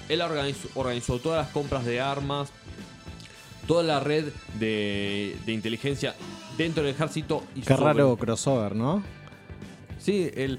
Él 0.09 0.21
organizó, 0.21 0.69
organizó 0.75 1.19
todas 1.19 1.45
las 1.45 1.53
compras 1.53 1.85
de 1.85 2.01
armas, 2.01 2.51
toda 3.67 3.83
la 3.83 4.01
red 4.01 4.27
de, 4.59 5.37
de 5.47 5.53
inteligencia 5.53 6.15
dentro 6.59 6.83
del 6.83 6.95
ejército. 6.95 7.45
Y 7.55 7.61
Qué 7.61 7.75
sobre- 7.75 7.85
raro 7.85 8.17
crossover, 8.17 8.75
¿no? 8.75 9.03
Sí, 9.99 10.31
él, 10.35 10.59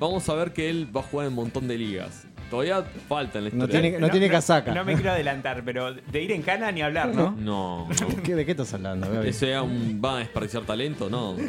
vamos 0.00 0.28
a 0.28 0.34
ver 0.34 0.52
que 0.52 0.68
él 0.68 0.88
va 0.94 1.00
a 1.00 1.04
jugar 1.04 1.26
en 1.26 1.32
un 1.32 1.36
montón 1.36 1.68
de 1.68 1.78
ligas. 1.78 2.24
Todavía 2.52 2.84
falta 3.08 3.38
en 3.38 3.44
la 3.44 3.50
No 3.50 3.56
historia. 3.64 3.80
tiene- 3.80 3.98
no 3.98 4.10
tiene 4.10 4.28
casaca. 4.28 4.74
No 4.74 4.84
me 4.84 4.92
quiero 4.92 5.12
adelantar, 5.12 5.62
pero 5.64 5.94
de 5.94 6.22
ir 6.22 6.32
en 6.32 6.42
cana 6.42 6.70
ni 6.70 6.82
hablar, 6.82 7.08
¿no? 7.14 7.30
No, 7.40 7.88
no. 7.88 7.88
¿Qué- 8.22 8.34
¿De 8.34 8.44
qué 8.44 8.50
estás 8.50 8.74
hablando? 8.74 9.06
Era 9.22 9.62
un. 9.62 10.02
¿Va 10.04 10.16
a 10.16 10.18
desperdiciar 10.18 10.62
talento? 10.64 11.08
No. 11.08 11.34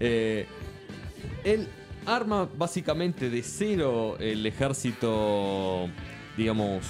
Eh, 0.00 0.46
él 1.44 1.68
arma 2.06 2.48
básicamente 2.56 3.28
de 3.30 3.42
cero 3.42 4.16
el 4.18 4.44
ejército, 4.44 5.88
digamos, 6.36 6.84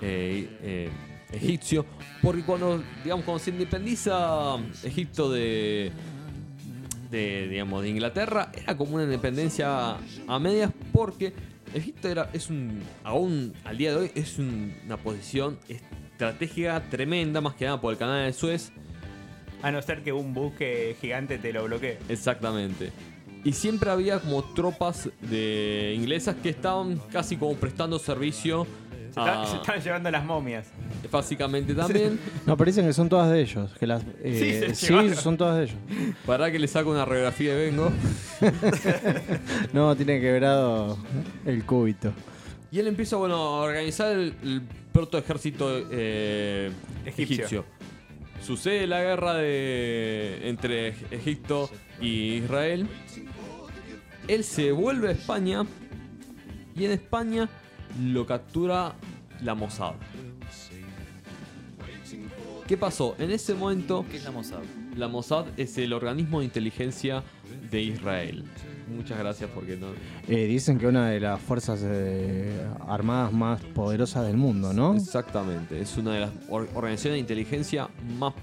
eh, 0.00 0.48
eh, 0.62 0.88
egipcio. 1.32 1.84
Porque 2.22 2.42
cuando, 2.42 2.82
digamos, 3.02 3.24
cuando 3.24 3.42
se 3.42 3.50
independiza 3.50 4.56
Egipto 4.84 5.32
de. 5.32 5.90
De, 7.10 7.48
digamos, 7.48 7.82
de 7.82 7.88
Inglaterra 7.90 8.50
era 8.54 8.76
como 8.76 8.94
una 8.96 9.04
independencia 9.04 9.96
a 10.28 10.38
medias 10.38 10.70
porque 10.92 11.32
Egipto 11.74 12.08
era, 12.08 12.30
es 12.32 12.48
un, 12.50 12.80
aún 13.02 13.52
al 13.64 13.76
día 13.76 13.90
de 13.90 13.96
hoy 14.02 14.10
es 14.14 14.38
un- 14.38 14.72
una 14.86 14.96
posición 14.96 15.58
estratégica 15.68 16.82
tremenda, 16.90 17.40
más 17.40 17.54
que 17.54 17.64
nada 17.64 17.80
por 17.80 17.92
el 17.92 17.98
canal 17.98 18.26
de 18.26 18.32
Suez, 18.32 18.70
A 19.62 19.70
no 19.72 19.80
ser 19.80 20.02
que 20.02 20.12
un 20.12 20.34
buque 20.34 20.94
gigante 21.00 21.38
te 21.38 21.50
lo 21.52 21.64
bloquee. 21.64 21.98
Exactamente. 22.10 22.92
Y 23.44 23.52
siempre 23.52 23.90
había 23.90 24.18
como 24.20 24.42
tropas 24.54 25.08
de 25.22 25.94
inglesas 25.96 26.36
que 26.42 26.50
estaban 26.50 26.98
casi 27.10 27.36
como 27.38 27.54
prestando 27.56 27.98
servicio 27.98 28.66
Se, 29.14 29.20
está- 29.20 29.42
a- 29.42 29.46
se 29.46 29.56
están 29.56 29.80
llevando 29.80 30.10
las 30.10 30.24
momias. 30.24 30.66
básicamente 31.10 31.72
también. 31.74 32.18
No, 32.46 32.56
pero 32.56 32.68
dicen 32.70 32.84
que 32.86 32.92
son 32.92 33.08
todas 33.08 33.30
de 33.30 33.40
ellos. 33.42 33.70
Que 33.78 33.86
las, 33.86 34.02
eh, 34.22 34.72
Sí, 34.74 35.14
son 35.14 35.36
todas 35.36 35.58
de 35.58 35.64
ellos. 35.64 35.76
Para 36.26 36.50
que 36.50 36.58
le 36.58 36.66
saco 36.66 36.90
una 36.90 37.04
radiografía 37.04 37.54
de 37.54 37.66
Vengo. 37.70 37.92
No, 39.72 39.94
tiene 39.96 40.20
quebrado 40.20 40.98
el 41.44 41.64
cúbito. 41.64 42.12
Y 42.70 42.80
él 42.80 42.88
empieza 42.88 43.16
bueno, 43.16 43.36
a 43.36 43.60
organizar 43.62 44.12
el, 44.12 44.34
el 44.42 44.62
proto 44.92 45.16
ejército 45.18 45.70
eh, 45.90 46.72
Egipcio. 47.06 47.34
egipcio. 47.36 47.64
Sucede 48.42 48.86
la 48.86 49.00
guerra 49.00 49.34
de, 49.34 50.40
entre 50.48 50.88
Egipto 51.10 51.70
y 52.00 52.34
Israel. 52.38 52.88
Él 54.28 54.44
se 54.44 54.72
vuelve 54.72 55.08
a 55.08 55.12
España 55.12 55.64
y 56.76 56.84
en 56.84 56.90
España 56.92 57.48
lo 58.02 58.26
captura 58.26 58.94
la 59.42 59.54
Mossad. 59.54 59.94
¿Qué 62.66 62.76
pasó? 62.78 63.14
En 63.18 63.30
ese 63.30 63.54
momento 63.54 64.06
¿Qué 64.10 64.16
es 64.16 64.24
la 64.24 64.30
Mossad? 64.30 64.60
la 64.96 65.08
Mossad 65.08 65.46
es 65.56 65.76
el 65.78 65.92
organismo 65.92 66.38
de 66.40 66.46
inteligencia 66.46 67.22
de 67.70 67.82
Israel. 67.82 68.44
Muchas 68.88 69.18
gracias 69.18 69.50
porque 69.54 69.76
no... 69.76 69.88
Eh, 70.28 70.46
dicen 70.46 70.78
que 70.78 70.86
una 70.86 71.08
de 71.10 71.20
las 71.20 71.40
fuerzas 71.40 71.80
eh, 71.84 72.66
armadas 72.86 73.32
más 73.32 73.60
poderosas 73.62 74.26
del 74.26 74.36
mundo, 74.36 74.72
¿no? 74.72 74.94
Exactamente, 74.94 75.80
es 75.80 75.96
una 75.96 76.14
de 76.14 76.20
las 76.20 76.30
or- 76.48 76.68
organizaciones 76.74 77.16
de 77.16 77.20
inteligencia 77.20 77.88
más 78.18 78.34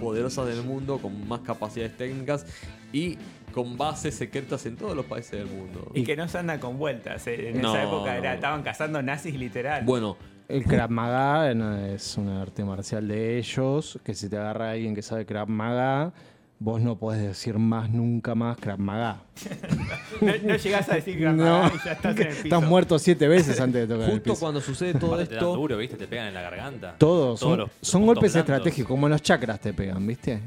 poderosas 0.00 0.46
del 0.46 0.62
mundo, 0.62 0.98
con 0.98 1.26
más 1.28 1.40
capacidades 1.40 1.96
técnicas 1.96 2.46
y 2.92 3.18
con 3.56 3.78
bases 3.78 4.14
secretas 4.14 4.66
en 4.66 4.76
todos 4.76 4.94
los 4.94 5.06
países 5.06 5.30
del 5.32 5.46
mundo. 5.46 5.90
Y 5.94 6.04
que 6.04 6.14
no 6.14 6.28
se 6.28 6.36
anda 6.36 6.60
con 6.60 6.76
vueltas. 6.78 7.26
eh. 7.26 7.52
En 7.54 7.62
No, 7.62 7.70
esa 7.74 7.84
época 7.84 8.14
era, 8.14 8.28
no. 8.28 8.34
estaban 8.34 8.62
cazando 8.62 9.00
nazis 9.00 9.34
literal. 9.34 9.82
Bueno, 9.82 10.18
El 10.46 10.62
Krav 10.64 10.90
Maga 10.90 11.50
es 11.94 12.18
un 12.18 12.28
arte 12.28 12.62
marcial 12.64 13.08
de 13.08 13.38
ellos, 13.38 13.98
que 14.04 14.14
si 14.14 14.28
te 14.28 14.36
agarra 14.36 14.72
alguien 14.72 14.94
que 14.94 15.00
sabe 15.00 15.24
Krav 15.24 15.48
Maga, 15.48 16.12
vos 16.58 16.82
no 16.82 16.98
podés 16.98 17.22
decir 17.22 17.58
más 17.58 17.88
nunca 17.88 18.34
más 18.34 18.58
Krav 18.58 18.78
Maga. 18.78 19.22
no, 20.20 20.32
no 20.48 20.56
llegás 20.56 20.88
a 20.90 20.96
decir 20.96 21.16
que 21.18 21.24
No. 21.24 21.66
y 21.68 21.78
ya 21.82 21.92
estás 21.92 22.14
en 22.16 22.22
el 22.26 22.28
piso. 22.34 22.42
Estás 22.44 22.62
muerto 22.62 22.98
siete 22.98 23.26
veces 23.26 23.58
antes 23.58 23.88
de 23.88 23.94
tocar 23.94 24.08
el 24.10 24.14
justo 24.16 24.32
piso. 24.32 24.40
cuando 24.40 24.60
sucede 24.60 24.92
todo 24.94 25.14
Aparte 25.14 25.28
te 25.30 25.34
dan 25.36 25.44
esto, 25.44 25.56
duro, 25.56 25.78
¿viste? 25.78 25.96
Te 25.96 26.06
pegan 26.06 26.26
en 26.28 26.34
la 26.34 26.42
garganta. 26.42 26.94
Todos, 26.98 27.40
son, 27.40 27.56
Todos 27.56 27.58
los- 27.80 27.88
son 27.88 28.02
los 28.02 28.06
golpes 28.14 28.36
estratégicos, 28.36 28.88
como 28.90 29.06
en 29.06 29.12
los 29.12 29.22
chakras 29.22 29.58
te 29.60 29.72
pegan, 29.72 30.06
¿viste? 30.06 30.40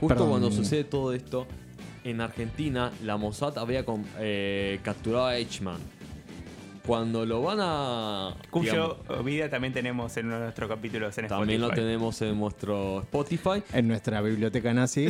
justo 0.00 0.08
Perdón. 0.08 0.28
cuando 0.30 0.50
sucede 0.50 0.84
todo 0.84 1.12
esto, 1.12 1.46
en 2.06 2.20
Argentina 2.20 2.92
la 3.04 3.16
Mossad 3.16 3.58
había 3.58 3.84
eh, 4.18 4.78
capturado 4.82 5.26
a 5.26 5.36
Eichmann. 5.36 5.80
Cuando 6.86 7.26
lo 7.26 7.42
van 7.42 7.58
a... 7.60 8.36
Cuyo 8.48 8.98
digamos, 9.02 9.24
vida 9.24 9.50
también 9.50 9.72
tenemos 9.72 10.16
en 10.16 10.26
uno 10.26 10.36
de 10.36 10.42
nuestros 10.42 10.68
capítulos 10.68 11.18
en 11.18 11.26
también 11.26 11.60
lo 11.60 11.66
Spotify. 11.66 11.84
tenemos 11.84 12.22
en 12.22 12.38
nuestro 12.38 13.00
Spotify. 13.00 13.62
En 13.72 13.88
nuestra 13.88 14.20
biblioteca 14.20 14.72
nazi. 14.72 15.08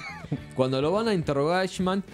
Cuando 0.54 0.82
lo 0.82 0.92
van 0.92 1.08
a 1.08 1.14
interrogar 1.14 1.60
a 1.60 1.62
Eichmann, 1.62 2.04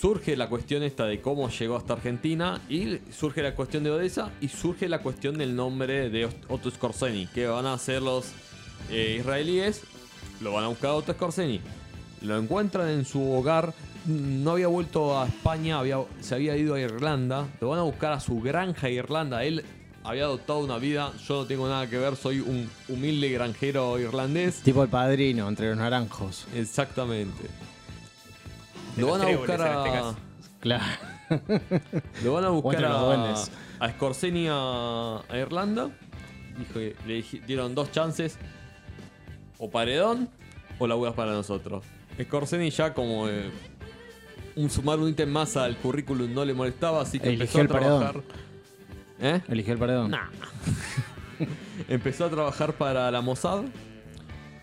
surge 0.00 0.36
la 0.36 0.48
cuestión 0.48 0.84
esta 0.84 1.06
de 1.06 1.20
cómo 1.20 1.48
llegó 1.50 1.74
hasta 1.74 1.94
Argentina 1.94 2.60
y 2.68 3.00
surge 3.10 3.42
la 3.42 3.56
cuestión 3.56 3.82
de 3.82 3.90
Odessa 3.90 4.30
y 4.40 4.46
surge 4.46 4.88
la 4.88 5.00
cuestión 5.00 5.36
del 5.36 5.56
nombre 5.56 6.08
de 6.08 6.28
Otto 6.48 6.70
Skorzeny, 6.70 7.26
que 7.34 7.48
van 7.48 7.66
a 7.66 7.72
hacer 7.72 8.00
los 8.00 8.32
eh, 8.90 9.16
israelíes, 9.18 9.82
lo 10.40 10.52
van 10.52 10.64
a 10.64 10.68
buscar 10.68 10.90
a 10.90 10.94
Otto 10.94 11.12
Skorzeny, 11.12 11.60
lo 12.22 12.38
encuentran 12.38 12.88
en 12.88 13.04
su 13.04 13.32
hogar, 13.32 13.72
no 14.06 14.52
había 14.52 14.68
vuelto 14.68 15.18
a 15.18 15.26
España, 15.26 15.78
había, 15.78 15.98
se 16.20 16.34
había 16.34 16.56
ido 16.56 16.74
a 16.74 16.80
Irlanda, 16.80 17.48
lo 17.60 17.70
van 17.70 17.78
a 17.80 17.82
buscar 17.82 18.12
a 18.12 18.20
su 18.20 18.40
granja 18.40 18.86
de 18.86 18.94
Irlanda, 18.94 19.44
él 19.44 19.64
había 20.02 20.24
adoptado 20.24 20.60
una 20.60 20.78
vida, 20.78 21.12
yo 21.26 21.42
no 21.42 21.46
tengo 21.46 21.68
nada 21.68 21.88
que 21.88 21.98
ver, 21.98 22.16
soy 22.16 22.40
un 22.40 22.70
humilde 22.88 23.28
granjero 23.30 23.98
irlandés. 23.98 24.60
Tipo 24.62 24.82
el 24.82 24.88
padrino 24.88 25.48
entre 25.48 25.68
los 25.68 25.78
naranjos. 25.78 26.46
Exactamente. 26.54 27.44
De 28.96 29.02
Lo 29.02 29.08
van 29.08 29.22
a 29.22 29.36
buscar 29.36 29.60
en 29.60 29.66
este 29.66 29.88
a, 29.88 29.92
caso. 29.92 30.16
Claro. 30.60 30.84
Lo 32.24 32.32
van 32.32 32.44
a 32.44 32.48
buscar 32.48 32.84
a, 32.84 33.34
a 33.78 33.90
Scorseni 33.90 34.46
a, 34.50 35.22
a 35.28 35.38
Irlanda. 35.38 35.90
Dijo 36.58 36.74
que 36.74 36.96
le 37.06 37.22
dieron 37.46 37.74
dos 37.74 37.92
chances. 37.92 38.36
O 39.58 39.70
paredón 39.70 40.28
o 40.78 40.86
laburas 40.86 41.14
para 41.14 41.32
nosotros. 41.32 41.84
Scorseni 42.24 42.70
ya 42.70 42.92
como 42.94 43.28
eh, 43.28 43.50
un 44.56 44.70
sumar 44.70 44.98
un 44.98 45.08
ítem 45.08 45.28
más 45.28 45.56
al 45.56 45.76
currículum 45.76 46.32
no 46.32 46.44
le 46.44 46.54
molestaba, 46.54 47.02
así 47.02 47.18
que 47.18 47.28
Eligió 47.28 47.44
empezó 47.44 47.58
a 47.58 47.62
el 47.62 47.68
trabajar. 47.68 48.22
¿Eh? 49.20 49.40
Eligió 49.48 49.72
el 49.74 49.78
paredón. 49.78 50.10
Nah. 50.10 50.28
Empezó 51.88 52.26
a 52.26 52.30
trabajar 52.30 52.74
para 52.74 53.10
la 53.10 53.20
Mossad, 53.20 53.64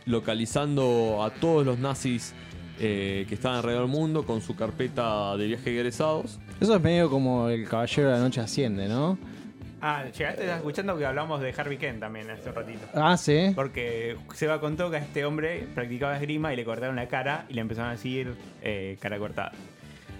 localizando 0.05 1.23
a 1.23 1.31
todos 1.31 1.65
los 1.65 1.79
nazis 1.79 2.33
eh, 2.79 3.25
que 3.27 3.35
estaban 3.35 3.57
alrededor 3.57 3.83
del 3.83 3.91
mundo 3.91 4.25
con 4.25 4.41
su 4.41 4.55
carpeta 4.55 5.35
de 5.37 5.47
viaje 5.47 5.71
egresados. 5.71 6.39
Eso 6.59 6.75
es 6.75 6.81
medio 6.81 7.09
como 7.09 7.49
el 7.49 7.67
caballero 7.67 8.09
de 8.09 8.15
la 8.15 8.21
noche 8.21 8.41
asciende, 8.41 8.87
¿no? 8.87 9.17
Ah, 9.81 10.05
llegaste 10.05 10.41
estás 10.41 10.57
escuchando 10.57 10.97
que 10.97 11.05
hablamos 11.05 11.39
de 11.39 11.53
Harvey 11.55 11.77
Kent 11.77 11.99
también 11.99 12.29
hace 12.29 12.49
un 12.49 12.55
ratito. 12.55 12.79
Ah, 12.95 13.15
sí. 13.15 13.51
Porque 13.55 14.17
Seba 14.33 14.59
contó 14.59 14.89
que 14.89 14.97
a 14.97 14.99
este 14.99 15.23
hombre 15.25 15.67
practicaba 15.75 16.15
esgrima 16.15 16.51
y 16.51 16.55
le 16.55 16.65
cortaron 16.65 16.95
la 16.95 17.07
cara 17.07 17.45
y 17.49 17.53
le 17.53 17.61
empezaron 17.61 17.89
a 17.89 17.93
decir 17.93 18.33
eh, 18.63 18.97
cara 18.99 19.19
cortada. 19.19 19.51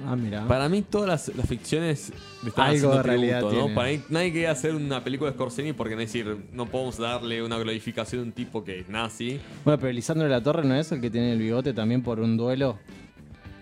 Ah, 0.06 0.16
mira. 0.16 0.46
Para 0.48 0.70
mí 0.70 0.84
todas 0.84 1.08
las, 1.10 1.36
las 1.36 1.48
ficciones 1.48 2.12
le 2.44 2.50
están 2.50 2.66
Algo 2.66 2.76
haciendo 2.90 2.98
de 2.98 3.04
realidad 3.04 3.40
tributo, 3.40 3.70
¿no? 3.70 3.74
Para 3.74 3.90
mí 3.90 4.02
nadie 4.10 4.32
quiere 4.32 4.48
hacer 4.48 4.76
una 4.76 5.04
película 5.04 5.32
de 5.32 5.36
Scorseni 5.36 5.74
porque 5.74 5.96
no, 5.96 6.02
decir, 6.02 6.38
no 6.54 6.68
podemos 6.68 7.00
darle 7.00 7.42
una 7.42 7.58
glorificación 7.58 8.22
a 8.22 8.24
un 8.26 8.32
tipo 8.32 8.64
que 8.64 8.82
es 8.82 8.90
nazi. 8.90 9.40
Bueno, 9.66 9.80
pero 9.80 9.92
Lisandro 9.92 10.26
de 10.26 10.30
la 10.30 10.44
Torre 10.44 10.66
no 10.66 10.76
es 10.76 10.92
el 10.92 11.02
que 11.02 11.10
tiene 11.10 11.34
el 11.34 11.40
bigote 11.40 11.74
también 11.74 12.04
por 12.04 12.20
un 12.20 12.38
duelo 12.38 12.78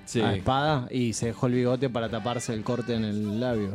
Sí. 0.04 0.20
a 0.22 0.36
espada 0.36 0.88
y 0.92 1.14
se 1.14 1.28
dejó 1.28 1.48
el 1.48 1.54
bigote 1.54 1.90
para 1.90 2.10
taparse 2.10 2.54
el 2.54 2.64
corte 2.64 2.94
en 2.96 3.06
el 3.06 3.40
labio. 3.40 3.70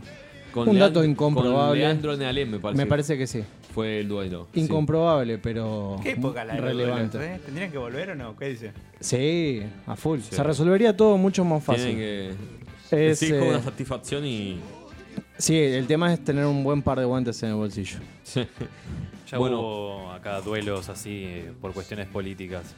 Con 0.53 0.69
un 0.69 0.79
dato 0.79 1.01
Leand- 1.03 1.11
incomprobable. 1.13 1.69
Con 1.69 1.79
Leandro 1.79 2.17
Nealem, 2.17 2.51
me 2.51 2.59
parece. 2.59 2.83
Me 2.83 2.87
parece 2.89 3.19
que 3.19 3.27
sí. 3.27 3.43
Fue 3.75 4.01
el 4.01 4.09
duelo. 4.09 4.49
sí. 4.53 4.61
Incomprobable, 4.61 5.39
pero 5.39 5.97
¿Qué 6.03 6.11
época 6.13 6.45
la 6.45 6.57
relevante. 6.57 7.19
duelos, 7.19 7.39
eh? 7.39 7.41
¿Tendrían 7.45 7.71
que 7.71 7.79
volver 7.79 8.11
o 8.11 8.15
no? 8.17 8.37
¿Qué 8.37 8.49
dice? 8.49 8.73
Sí, 8.99 9.63
a 9.87 9.95
full. 9.97 10.21
Sí. 10.21 10.35
Se 10.35 10.43
resolvería 10.43 10.97
todo 10.97 11.17
mucho 11.17 11.45
más 11.45 11.65
Tienen 11.65 11.83
fácil. 11.85 11.97
que... 11.97 13.11
Es, 13.11 13.19
sí, 13.21 13.31
con 13.31 13.39
eh, 13.43 13.49
una 13.51 13.63
satisfacción 13.63 14.27
y... 14.27 14.59
Sí, 15.39 15.57
el 15.57 15.87
tema 15.87 16.13
es 16.13 16.23
tener 16.25 16.45
un 16.47 16.65
buen 16.65 16.83
par 16.83 16.99
de 16.99 17.05
guantes 17.05 17.41
en 17.45 17.51
el 17.51 17.55
bolsillo. 17.55 17.99
Ya 19.31 19.39
Bueno. 19.39 19.61
hubo 19.61 20.11
acá 20.13 20.41
duelos 20.41 20.89
así 20.89 21.23
eh, 21.27 21.53
por 21.61 21.73
cuestiones 21.73 22.09
políticas. 22.09 22.75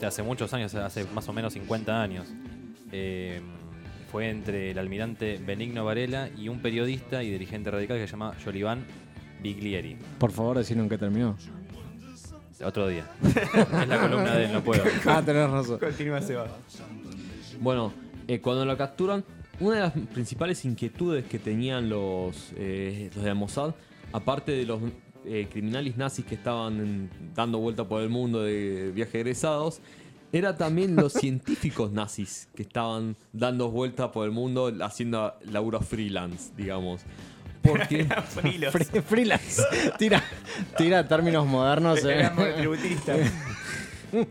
De 0.00 0.06
hace 0.06 0.22
muchos 0.22 0.52
años, 0.54 0.74
hace 0.74 1.04
más 1.14 1.28
o 1.28 1.32
menos 1.34 1.52
50 1.52 2.02
años. 2.02 2.26
Eh, 2.92 3.40
fue 4.10 4.28
entre 4.28 4.72
el 4.72 4.78
almirante 4.78 5.38
Benigno 5.44 5.84
Varela 5.84 6.28
y 6.36 6.48
un 6.48 6.60
periodista 6.60 7.22
y 7.22 7.30
dirigente 7.30 7.70
radical 7.70 7.96
que 7.96 8.06
se 8.06 8.10
llama 8.10 8.34
Joliván 8.44 8.84
Biglieri. 9.40 9.96
Por 10.18 10.32
favor, 10.32 10.58
decirnos 10.58 10.84
en 10.84 10.90
qué 10.90 10.98
terminó. 10.98 11.36
Otro 12.64 12.88
día. 12.88 13.06
es 13.22 13.88
la 13.88 14.00
columna 14.00 14.34
de 14.34 14.44
él, 14.46 14.52
no 14.52 14.62
puedo. 14.62 14.82
Ah, 15.06 15.22
tenés 15.24 15.48
razón. 15.48 15.78
Continúa 15.78 16.20
Seba. 16.20 16.48
Bueno, 17.60 17.92
eh, 18.26 18.40
cuando 18.40 18.64
lo 18.64 18.76
capturan, 18.76 19.24
una 19.60 19.76
de 19.76 19.80
las 19.82 19.92
principales 19.92 20.64
inquietudes 20.64 21.24
que 21.26 21.38
tenían 21.38 21.88
los, 21.88 22.52
eh, 22.56 23.10
los 23.14 23.24
de 23.24 23.32
Mossad, 23.34 23.74
aparte 24.12 24.52
de 24.52 24.64
los 24.64 24.80
eh, 25.24 25.46
criminales 25.50 25.96
nazis 25.96 26.24
que 26.24 26.34
estaban 26.34 27.08
dando 27.34 27.58
vuelta 27.58 27.84
por 27.84 28.02
el 28.02 28.08
mundo 28.08 28.42
de 28.42 28.90
viaje 28.92 29.20
egresados, 29.20 29.80
era 30.32 30.56
también 30.56 30.96
los 30.96 31.12
científicos 31.12 31.90
nazis 31.92 32.48
que 32.54 32.62
estaban 32.62 33.16
dando 33.32 33.70
vuelta 33.70 34.12
por 34.12 34.24
el 34.26 34.30
mundo 34.32 34.72
haciendo 34.82 35.34
laburo 35.50 35.80
freelance, 35.80 36.50
digamos. 36.56 37.02
Porque. 37.62 38.04
Free- 38.72 39.02
freelance. 39.02 39.62
Tira, 39.98 40.22
tira 40.78 41.06
términos 41.06 41.46
modernos. 41.46 41.98
eh. 42.04 42.30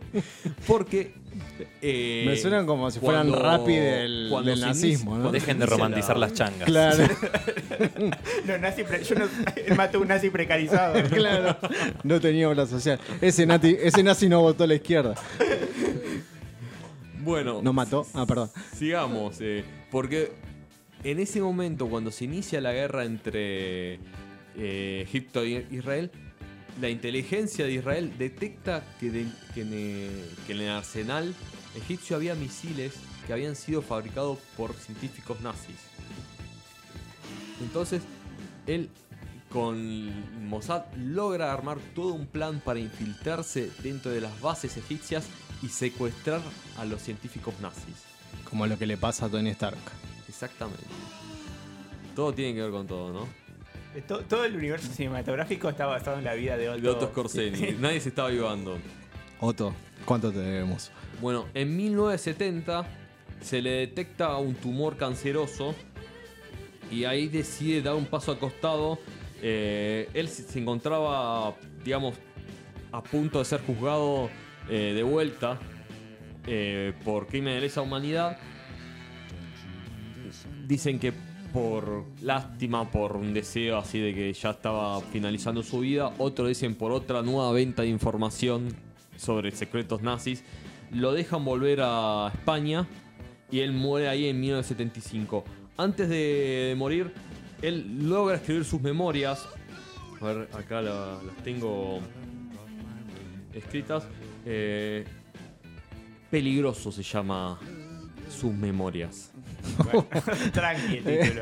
Porque. 0.67 1.13
eh, 1.81 2.23
Me 2.27 2.35
suenan 2.37 2.65
como 2.65 2.89
si 2.91 2.99
fueran 2.99 3.29
cuando- 3.29 3.45
Rappi 3.45 3.75
del, 3.75 4.29
nazismo, 4.59 5.17
¿no? 5.17 5.31
Dejen 5.31 5.59
de 5.59 5.65
romantizar 5.65 6.17
la- 6.17 6.27
las 6.27 6.35
changas. 6.35 6.65
Claro, 6.67 7.03
Los 8.45 8.59
nazis 8.59 8.85
pre- 8.85 9.03
yo 9.03 9.15
no, 9.15 9.25
él 9.55 9.75
mató 9.75 9.99
a 9.99 10.01
un 10.01 10.07
nazi 10.07 10.29
precarizado. 10.29 11.01
claro. 11.09 11.55
No 12.03 12.19
tenía 12.19 12.49
obra 12.49 12.65
social. 12.65 12.99
Ese, 13.21 13.47
nati- 13.47 13.77
ese 13.81 14.03
nazi 14.03 14.27
no 14.27 14.41
votó 14.41 14.63
a 14.65 14.67
la 14.67 14.75
izquierda. 14.75 15.15
Bueno, 17.29 17.61
No 17.61 17.73
mató. 17.73 18.05
Ah, 18.13 18.25
perdón. 18.25 18.49
sigamos. 18.75 19.37
eh, 19.39 19.63
porque 19.91 20.31
en 21.03 21.19
ese 21.19 21.41
momento, 21.41 21.87
cuando 21.87 22.09
se 22.11 22.25
inicia 22.25 22.59
la 22.59 22.73
guerra 22.73 23.05
entre 23.05 23.99
eh, 24.55 25.01
Egipto 25.03 25.43
e 25.43 25.65
Israel, 25.71 26.11
la 26.81 26.89
inteligencia 26.89 27.65
de 27.65 27.73
Israel 27.73 28.13
detecta 28.17 28.83
que, 28.99 29.11
de- 29.11 29.27
que 29.53 29.61
en, 29.61 29.69
eh, 29.73 30.25
que 30.47 30.53
en 30.53 30.61
el 30.61 30.69
arsenal 30.69 31.33
egipcio 31.75 32.15
había 32.15 32.33
misiles 32.35 32.93
que 33.27 33.33
habían 33.33 33.55
sido 33.55 33.81
fabricados 33.83 34.39
por 34.57 34.73
científicos 34.73 35.39
nazis. 35.41 35.75
Entonces, 37.61 38.01
él 38.65 38.89
con 39.51 40.47
Mossad 40.49 40.83
logra 40.97 41.51
armar 41.53 41.77
todo 41.95 42.13
un 42.13 42.25
plan 42.27 42.59
para 42.63 42.79
infiltrarse 42.79 43.69
dentro 43.83 44.09
de 44.11 44.21
las 44.21 44.39
bases 44.41 44.77
egipcias 44.77 45.25
y 45.61 45.69
secuestrar 45.69 46.41
a 46.77 46.85
los 46.85 47.01
científicos 47.01 47.53
nazis. 47.61 47.95
Como 48.49 48.65
lo 48.67 48.77
que 48.77 48.85
le 48.85 48.97
pasa 48.97 49.25
a 49.25 49.29
Tony 49.29 49.49
Stark. 49.51 49.77
Exactamente. 50.27 50.83
Todo 52.15 52.33
tiene 52.33 52.55
que 52.55 52.61
ver 52.61 52.71
con 52.71 52.87
todo, 52.87 53.11
¿no? 53.13 53.27
To- 54.07 54.19
Todo 54.25 54.45
el 54.45 54.55
universo 54.55 54.91
cinematográfico 54.91 55.69
está 55.69 55.85
basado 55.85 56.17
en 56.19 56.23
la 56.23 56.33
vida 56.33 56.57
de 56.57 56.69
Otto. 56.69 56.81
De 56.81 56.89
Otto 56.89 57.07
Scorsese. 57.07 57.71
Nadie 57.79 57.99
se 58.01 58.09
estaba 58.09 58.29
ayudando. 58.29 58.77
Otto, 59.39 59.73
¿cuánto 60.05 60.31
te 60.31 60.39
debemos? 60.39 60.91
Bueno, 61.21 61.45
en 61.53 61.75
1970 61.75 62.85
se 63.41 63.61
le 63.61 63.71
detecta 63.71 64.35
un 64.37 64.53
tumor 64.55 64.97
canceroso 64.97 65.73
y 66.91 67.05
ahí 67.05 67.27
decide 67.27 67.81
dar 67.81 67.95
un 67.95 68.05
paso 68.05 68.31
al 68.31 68.39
costado. 68.39 68.99
Eh, 69.41 70.09
él 70.13 70.27
se 70.27 70.59
encontraba, 70.59 71.55
digamos, 71.83 72.15
a 72.91 73.01
punto 73.01 73.39
de 73.39 73.45
ser 73.45 73.61
juzgado 73.61 74.29
eh, 74.69 74.93
de 74.95 75.03
vuelta 75.03 75.57
eh, 76.47 76.93
por 77.03 77.27
crimen 77.27 77.55
de 77.55 77.61
lesa 77.61 77.81
humanidad. 77.81 78.37
Dicen 80.67 80.99
que 80.99 81.13
por 81.51 82.05
lástima, 82.21 82.89
por 82.91 83.15
un 83.15 83.33
deseo 83.33 83.77
así 83.77 83.99
de 83.99 84.13
que 84.13 84.31
ya 84.33 84.51
estaba 84.51 85.01
finalizando 85.01 85.63
su 85.63 85.79
vida. 85.79 86.11
Otros 86.19 86.47
dicen 86.47 86.75
por 86.75 86.91
otra 86.91 87.21
nueva 87.23 87.51
venta 87.51 87.81
de 87.81 87.87
información 87.89 88.67
sobre 89.17 89.51
secretos 89.51 90.01
nazis. 90.03 90.43
Lo 90.91 91.11
dejan 91.11 91.43
volver 91.45 91.79
a 91.83 92.31
España 92.33 92.87
y 93.51 93.59
él 93.61 93.71
muere 93.73 94.09
ahí 94.09 94.27
en 94.27 94.39
1975. 94.39 95.43
Antes 95.77 96.09
de, 96.09 96.75
morir, 96.77 97.11
él 97.61 98.07
logra 98.07 98.35
escribir 98.35 98.63
sus 98.65 98.81
memorias. 98.81 99.47
A 100.21 100.25
ver, 100.25 100.49
acá 100.53 100.81
la- 100.81 101.19
las 101.25 101.35
tengo 101.43 101.99
escritas. 103.53 104.03
Eh, 104.51 105.05
peligroso 106.31 106.91
se 106.91 107.03
llama 107.03 107.59
sus 108.35 108.51
memorias. 108.51 109.31
Bueno, 109.77 110.07
tranqui 110.53 110.97
el 110.97 111.03
título. 111.03 111.41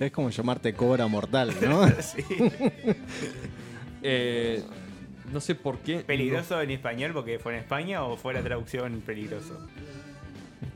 Es 0.00 0.10
como 0.10 0.30
llamarte 0.30 0.72
Cobra 0.74 1.06
Mortal, 1.06 1.54
¿no? 1.62 1.86
Sí. 2.02 2.24
Eh, 4.02 4.62
no 5.32 5.40
sé 5.40 5.54
por 5.54 5.78
qué. 5.78 5.98
¿Peligroso 6.00 6.60
en 6.62 6.70
español 6.70 7.12
porque 7.12 7.38
fue 7.38 7.54
en 7.54 7.60
España 7.60 8.02
o 8.04 8.16
fue 8.16 8.34
la 8.34 8.42
traducción 8.42 9.02
peligroso? 9.04 9.58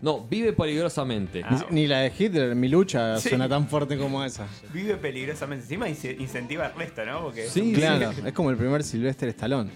No, 0.00 0.24
vive 0.24 0.52
peligrosamente. 0.52 1.42
Ah. 1.44 1.64
Ni 1.70 1.86
la 1.86 2.00
de 2.00 2.12
Hitler, 2.16 2.54
mi 2.54 2.68
lucha, 2.68 3.18
Sí. 3.18 3.30
suena 3.30 3.48
tan 3.48 3.68
fuerte 3.68 3.96
como 3.96 4.22
esa. 4.24 4.46
Vive 4.72 4.96
peligrosamente. 4.96 5.64
Encima 5.64 5.88
ince- 5.88 6.16
incentiva 6.20 6.66
el 6.66 6.74
resto, 6.74 7.04
¿no? 7.04 7.22
Porque 7.22 7.48
Sí, 7.48 7.72
Claro, 7.72 8.10
es 8.24 8.32
como 8.32 8.50
el 8.50 8.56
primer 8.56 8.82
Silvestre 8.82 9.30
Stallone. 9.30 9.70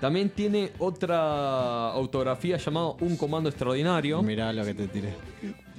También 0.00 0.30
tiene 0.30 0.70
otra 0.78 1.88
autografía 1.90 2.56
llamada 2.56 2.90
Un 3.00 3.16
Comando 3.16 3.48
Extraordinario. 3.48 4.22
Mirá 4.22 4.52
lo 4.52 4.64
que 4.64 4.74
te 4.74 4.86
tiré. 4.86 5.12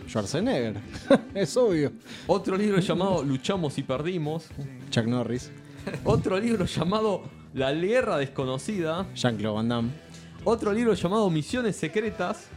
Schwarzenegger. 0.08 0.75
es 1.34 1.55
obvio. 1.55 1.91
Otro 2.27 2.58
libro 2.58 2.79
llamado 2.79 3.23
Luchamos 3.23 3.77
y 3.77 3.84
Perdimos. 3.84 4.47
Chuck 4.89 5.05
Norris. 5.05 5.51
Otro 6.03 6.38
libro 6.38 6.65
llamado 6.65 7.21
La 7.53 7.71
Guerra 7.71 8.17
Desconocida. 8.17 9.08
Jean-Claude 9.15 9.55
Van 9.55 9.69
Damme. 9.69 9.89
Otro 10.43 10.73
libro 10.73 10.93
llamado 10.93 11.29
Misiones 11.29 11.77
Secretas. 11.77 12.47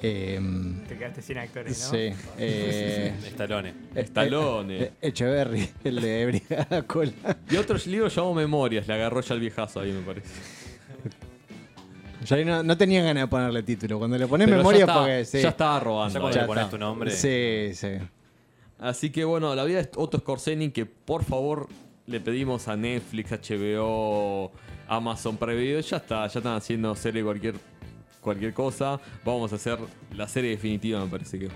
em, 0.00 0.82
Te 0.84 0.96
quedaste 0.96 1.20
sin 1.22 1.38
actores, 1.38 1.78
¿no? 1.80 1.90
sí. 1.90 2.12
eh, 2.38 3.14
Stallone. 3.26 3.74
Stallone. 3.94 4.82
eh, 4.84 4.92
Echeverry, 5.02 5.68
el 5.84 6.00
de 6.00 6.26
Brigada 6.26 6.82
Cola. 6.82 7.12
Y 7.50 7.56
otro 7.56 7.76
libro 7.86 8.08
llamado 8.08 8.34
Memorias. 8.34 8.86
Le 8.88 8.94
agarró 8.94 9.20
ya 9.20 9.34
el 9.34 9.40
viejazo 9.40 9.80
ahí, 9.80 9.92
me 9.92 10.00
parece. 10.00 10.28
Ya 12.24 12.36
ahí 12.36 12.44
no, 12.44 12.62
no 12.62 12.76
tenía 12.76 13.02
ganas 13.02 13.24
de 13.24 13.28
ponerle 13.28 13.62
título. 13.62 13.98
Cuando 13.98 14.16
le 14.18 14.26
pones 14.26 14.46
Pero 14.46 14.58
memoria, 14.58 14.80
ya, 14.80 14.84
está- 14.86 14.98
porque 15.00 15.24
sí. 15.24 15.42
ya 15.42 15.48
estaba 15.48 15.78
Ya 15.78 15.84
robando. 15.84 16.20
cuando 16.20 16.38
ahí. 16.38 16.42
le 16.42 16.46
pones 16.46 16.70
tu 16.70 16.78
nombre. 16.78 17.10
Sí, 17.10 17.70
sí. 17.74 17.88
Así 18.78 19.10
que 19.10 19.24
bueno, 19.24 19.54
la 19.54 19.64
vida 19.64 19.82
de 19.82 19.90
Otto 19.96 20.18
Scorsese 20.18 20.72
que 20.72 20.86
por 20.86 21.24
favor 21.24 21.68
le 22.06 22.20
pedimos 22.20 22.66
a 22.68 22.76
Netflix, 22.76 23.30
HBO, 23.32 24.50
Amazon 24.88 25.38
Video, 25.40 25.80
ya 25.80 25.96
está, 25.98 26.26
ya 26.26 26.38
están 26.40 26.56
haciendo 26.56 26.94
serie 26.96 27.22
cualquier 27.22 27.54
cualquier 28.20 28.52
cosa. 28.54 29.00
Vamos 29.24 29.52
a 29.52 29.56
hacer 29.56 29.78
la 30.16 30.26
serie 30.28 30.50
definitiva, 30.50 31.00
me 31.04 31.10
parece 31.10 31.38
que. 31.38 31.48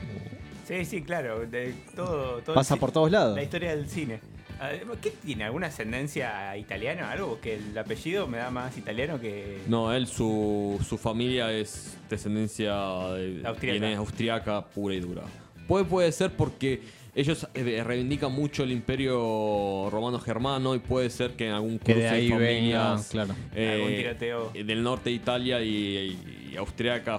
Sí, 0.66 0.84
sí, 0.84 1.02
claro. 1.02 1.46
de 1.46 1.74
todo, 1.94 2.38
todo 2.42 2.54
Pasa 2.54 2.76
por 2.76 2.90
todos 2.92 3.10
lados. 3.10 3.36
La 3.36 3.42
historia 3.42 3.70
del 3.70 3.88
cine. 3.88 4.20
Además, 4.58 4.96
¿Qué 5.02 5.10
tiene? 5.10 5.44
¿Alguna 5.44 5.66
ascendencia 5.66 6.56
italiana? 6.56 7.10
¿Algo? 7.10 7.40
Que 7.40 7.56
el 7.56 7.76
apellido 7.76 8.26
me 8.26 8.38
da 8.38 8.50
más 8.50 8.76
italiano 8.78 9.20
que. 9.20 9.60
No, 9.68 9.92
él, 9.92 10.06
su, 10.06 10.78
su 10.88 10.96
familia 10.98 11.52
es 11.52 11.96
descendencia 12.08 12.72
de, 12.74 13.42
Austriaca. 13.44 13.78
viene 13.78 13.94
austriaca 13.96 14.64
pura 14.64 14.94
y 14.94 15.00
dura. 15.00 15.22
Puede, 15.68 15.84
puede 15.84 16.10
ser 16.12 16.30
porque 16.32 16.80
ellos 17.14 17.46
eh, 17.54 17.82
reivindican 17.84 18.32
mucho 18.32 18.62
el 18.62 18.72
imperio 18.72 19.88
romano 19.90 20.18
germano 20.20 20.74
y 20.74 20.78
puede 20.78 21.10
ser 21.10 21.32
que 21.32 21.48
en 21.48 21.54
algún 21.54 21.78
Que 21.78 21.92
cruce 21.92 22.00
de 22.00 22.08
ahí 22.08 22.28
de 22.28 22.36
venga, 22.38 22.84
familias 22.96 23.08
claro. 23.10 23.34
Algún 23.56 23.96
tiroteo. 23.96 24.50
eh, 24.54 24.64
del 24.64 24.82
norte 24.82 25.10
de 25.10 25.16
Italia 25.16 25.60
y, 25.62 26.18
y 26.52 26.56
austriaca 26.56 27.18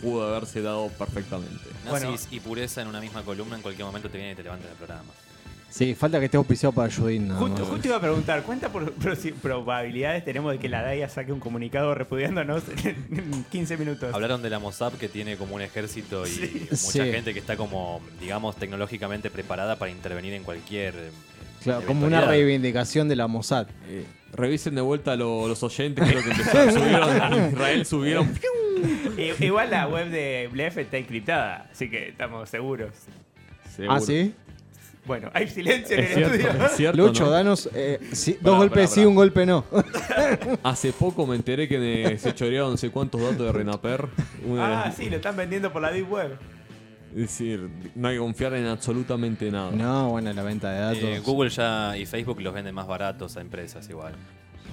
pudo 0.00 0.26
haberse 0.34 0.62
dado 0.62 0.88
perfectamente. 0.98 1.60
Bueno. 1.88 2.10
Nazis 2.10 2.28
y 2.32 2.40
pureza 2.40 2.82
en 2.82 2.88
una 2.88 3.00
misma 3.00 3.22
columna 3.22 3.54
en 3.56 3.62
cualquier 3.62 3.86
momento 3.86 4.08
te 4.10 4.16
viene 4.18 4.32
y 4.32 4.36
te 4.36 4.42
levanta 4.42 4.68
el 4.68 4.74
programa. 4.74 5.10
Sí, 5.72 5.94
falta 5.94 6.18
que 6.18 6.26
esté 6.26 6.36
auspiciado 6.36 6.72
para 6.74 6.92
Judín. 6.92 7.28
nada 7.28 7.40
Justo, 7.40 7.60
más. 7.62 7.68
justo 7.70 7.88
iba 7.88 7.96
a 7.96 8.00
preguntar, 8.00 8.42
¿cuántas 8.42 8.70
probabilidades 9.40 10.24
tenemos 10.24 10.52
de 10.52 10.58
que 10.58 10.68
la 10.68 10.82
DAIA 10.82 11.08
saque 11.08 11.32
un 11.32 11.40
comunicado 11.40 11.94
repudiándonos 11.94 12.62
en 12.84 13.44
15 13.50 13.76
minutos? 13.78 14.14
Hablaron 14.14 14.42
de 14.42 14.50
la 14.50 14.58
Mossad 14.58 14.92
que 14.94 15.08
tiene 15.08 15.36
como 15.36 15.54
un 15.54 15.62
ejército 15.62 16.26
y 16.26 16.66
mucha 16.70 16.76
Sí. 16.76 16.98
gente 17.00 17.32
que 17.32 17.38
está 17.40 17.56
como, 17.56 18.00
digamos, 18.20 18.56
tecnológicamente 18.56 19.30
preparada 19.30 19.76
para 19.76 19.90
intervenir 19.90 20.34
en 20.34 20.42
cualquier. 20.44 20.94
eh, 20.94 21.10
Claro, 21.62 21.86
como 21.86 22.06
una 22.06 22.20
reivindicación 22.22 23.08
de 23.08 23.16
la 23.16 23.26
Mossad. 23.28 23.68
Eh, 23.88 24.04
revisen 24.32 24.74
de 24.74 24.80
vuelta 24.80 25.14
lo- 25.16 25.46
los 25.48 25.62
oyentes, 25.62 26.06
creo 26.08 26.22
que 26.22 26.30
empezaron, 26.32 26.72
subieron, 26.74 27.48
Israel 27.52 27.86
subieron. 27.86 28.34
I- 29.16 29.44
Igual 29.44 29.70
la 29.70 29.86
web 29.86 30.10
de 30.10 30.48
Blef 30.52 30.76
está 30.78 30.98
encriptada, 30.98 31.68
así 31.72 31.88
que 31.88 32.08
estamos 32.08 32.48
seguros. 32.50 32.90
seguro. 33.74 33.94
Ah, 33.94 34.00
sí. 34.00 34.34
Bueno, 35.04 35.30
hay 35.34 35.48
silencio 35.48 35.96
en 35.96 36.04
el 36.04 36.14
cierto, 36.14 36.34
estudio. 36.34 36.64
es 36.66 36.72
cierto, 36.76 36.96
Lucho, 36.96 37.24
¿no? 37.24 37.30
danos 37.30 37.68
eh, 37.74 37.98
sí, 38.12 38.32
Pará, 38.34 38.42
dos 38.50 38.58
golpes 38.58 38.74
pará, 38.84 38.86
sí, 38.86 39.04
un 39.04 39.14
golpe 39.16 39.44
no. 39.46 39.64
Hace 40.62 40.92
poco 40.92 41.26
me 41.26 41.34
enteré 41.36 41.66
que 41.66 41.78
me- 41.78 42.18
se 42.18 42.32
chorearon 42.34 42.70
no 42.72 42.76
sé 42.76 42.90
cuántos 42.90 43.20
datos 43.20 43.38
de 43.46 43.52
Renaper. 43.52 44.08
Una 44.46 44.84
Ah, 44.84 44.92
sí, 44.92 45.10
lo 45.10 45.16
están 45.16 45.36
vendiendo 45.36 45.72
por 45.72 45.82
la 45.82 45.90
Deep 45.90 46.10
Web. 46.10 46.38
Es 47.10 47.16
decir, 47.22 47.68
no 47.94 48.08
hay 48.08 48.14
que 48.14 48.20
confiar 48.20 48.54
en 48.54 48.66
absolutamente 48.66 49.50
nada. 49.50 49.70
no, 49.72 50.10
bueno, 50.10 50.32
la 50.32 50.42
venta 50.42 50.70
de 50.70 50.80
datos. 50.80 51.02
Eh, 51.02 51.20
Google 51.24 51.50
ya 51.50 51.96
y 51.96 52.06
Facebook 52.06 52.40
los 52.40 52.54
venden 52.54 52.74
más 52.74 52.86
baratos 52.86 53.36
a 53.36 53.40
empresas 53.40 53.88
igual. 53.90 54.14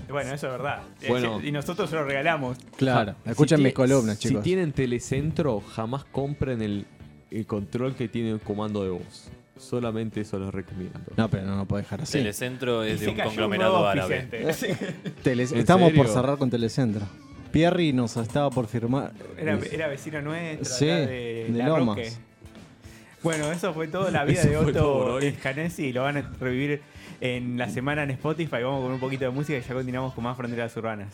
Bueno, 0.07 0.31
eso 0.33 0.45
es 0.47 0.51
verdad. 0.53 0.81
Bueno. 1.07 1.39
Eh, 1.41 1.47
Y 1.47 1.51
nosotros 1.51 1.89
se 1.89 1.95
lo 1.95 2.03
regalamos. 2.05 2.57
Claro, 2.77 3.15
escuchen 3.25 3.61
mis 3.61 3.73
columnas, 3.73 4.17
chicos. 4.19 4.37
Si 4.37 4.43
tienen 4.43 4.71
telecentro, 4.73 5.59
jamás 5.61 6.05
compren 6.05 6.61
el, 6.61 6.85
el 7.29 7.45
control 7.45 7.95
que 7.95 8.07
tiene 8.07 8.29
el 8.31 8.39
comando 8.39 8.83
de 8.83 8.89
voz. 8.91 9.29
Solamente 9.59 10.21
eso 10.21 10.39
les 10.39 10.51
recomiendo. 10.53 10.99
No, 11.17 11.29
pero 11.29 11.45
no 11.45 11.57
lo 11.57 11.65
puedo 11.65 11.81
dejar 11.81 12.01
así. 12.01 12.13
Telecentro 12.17 12.85
Y 12.87 12.91
es 12.91 13.01
de 13.01 13.09
un 13.09 13.15
conglomerado 13.17 13.87
árabe. 13.87 14.27
auspiciante. 14.43 15.11
Tele- 15.23 15.43
¿En 15.51 15.57
Estamos 15.59 15.91
por 15.91 16.07
serio? 16.07 16.21
cerrar 16.21 16.37
con 16.37 16.49
Telecentro. 16.49 17.01
Pierri 17.51 17.93
nos 17.93 18.15
estaba 18.17 18.49
por 18.49 18.67
firmar. 18.67 19.11
Era, 19.37 19.59
era 19.71 19.87
vecino 19.87 20.21
nuestro, 20.21 20.65
Sí, 20.65 20.89
acá 20.89 20.99
de, 21.01 21.47
de 21.51 21.57
La 21.57 21.67
Lomas. 21.67 21.97
Roque. 21.97 22.11
Bueno, 23.21 23.51
eso 23.51 23.73
fue 23.73 23.87
todo 23.89 24.09
la 24.11 24.23
vida 24.23 24.39
Eso 24.43 24.49
de 24.49 24.57
fue 24.57 24.73
todo 24.73 24.93
por 24.99 25.11
Otto 25.11 25.25
hoy. 25.25 25.31
Scanesi 25.33 25.87
y 25.87 25.93
lo 25.93 26.03
van 26.03 26.17
a 26.17 26.31
revivir 26.39 26.81
en 27.19 27.57
la 27.57 27.67
semana 27.67 28.03
en 28.03 28.11
Spotify. 28.11 28.63
Vamos 28.63 28.81
con 28.83 28.91
un 28.93 28.99
poquito 28.99 29.25
de 29.25 29.31
música 29.31 29.57
y 29.57 29.61
ya 29.61 29.73
continuamos 29.73 30.13
con 30.13 30.23
más 30.23 30.37
fronteras 30.37 30.75
urbanas. 30.77 31.13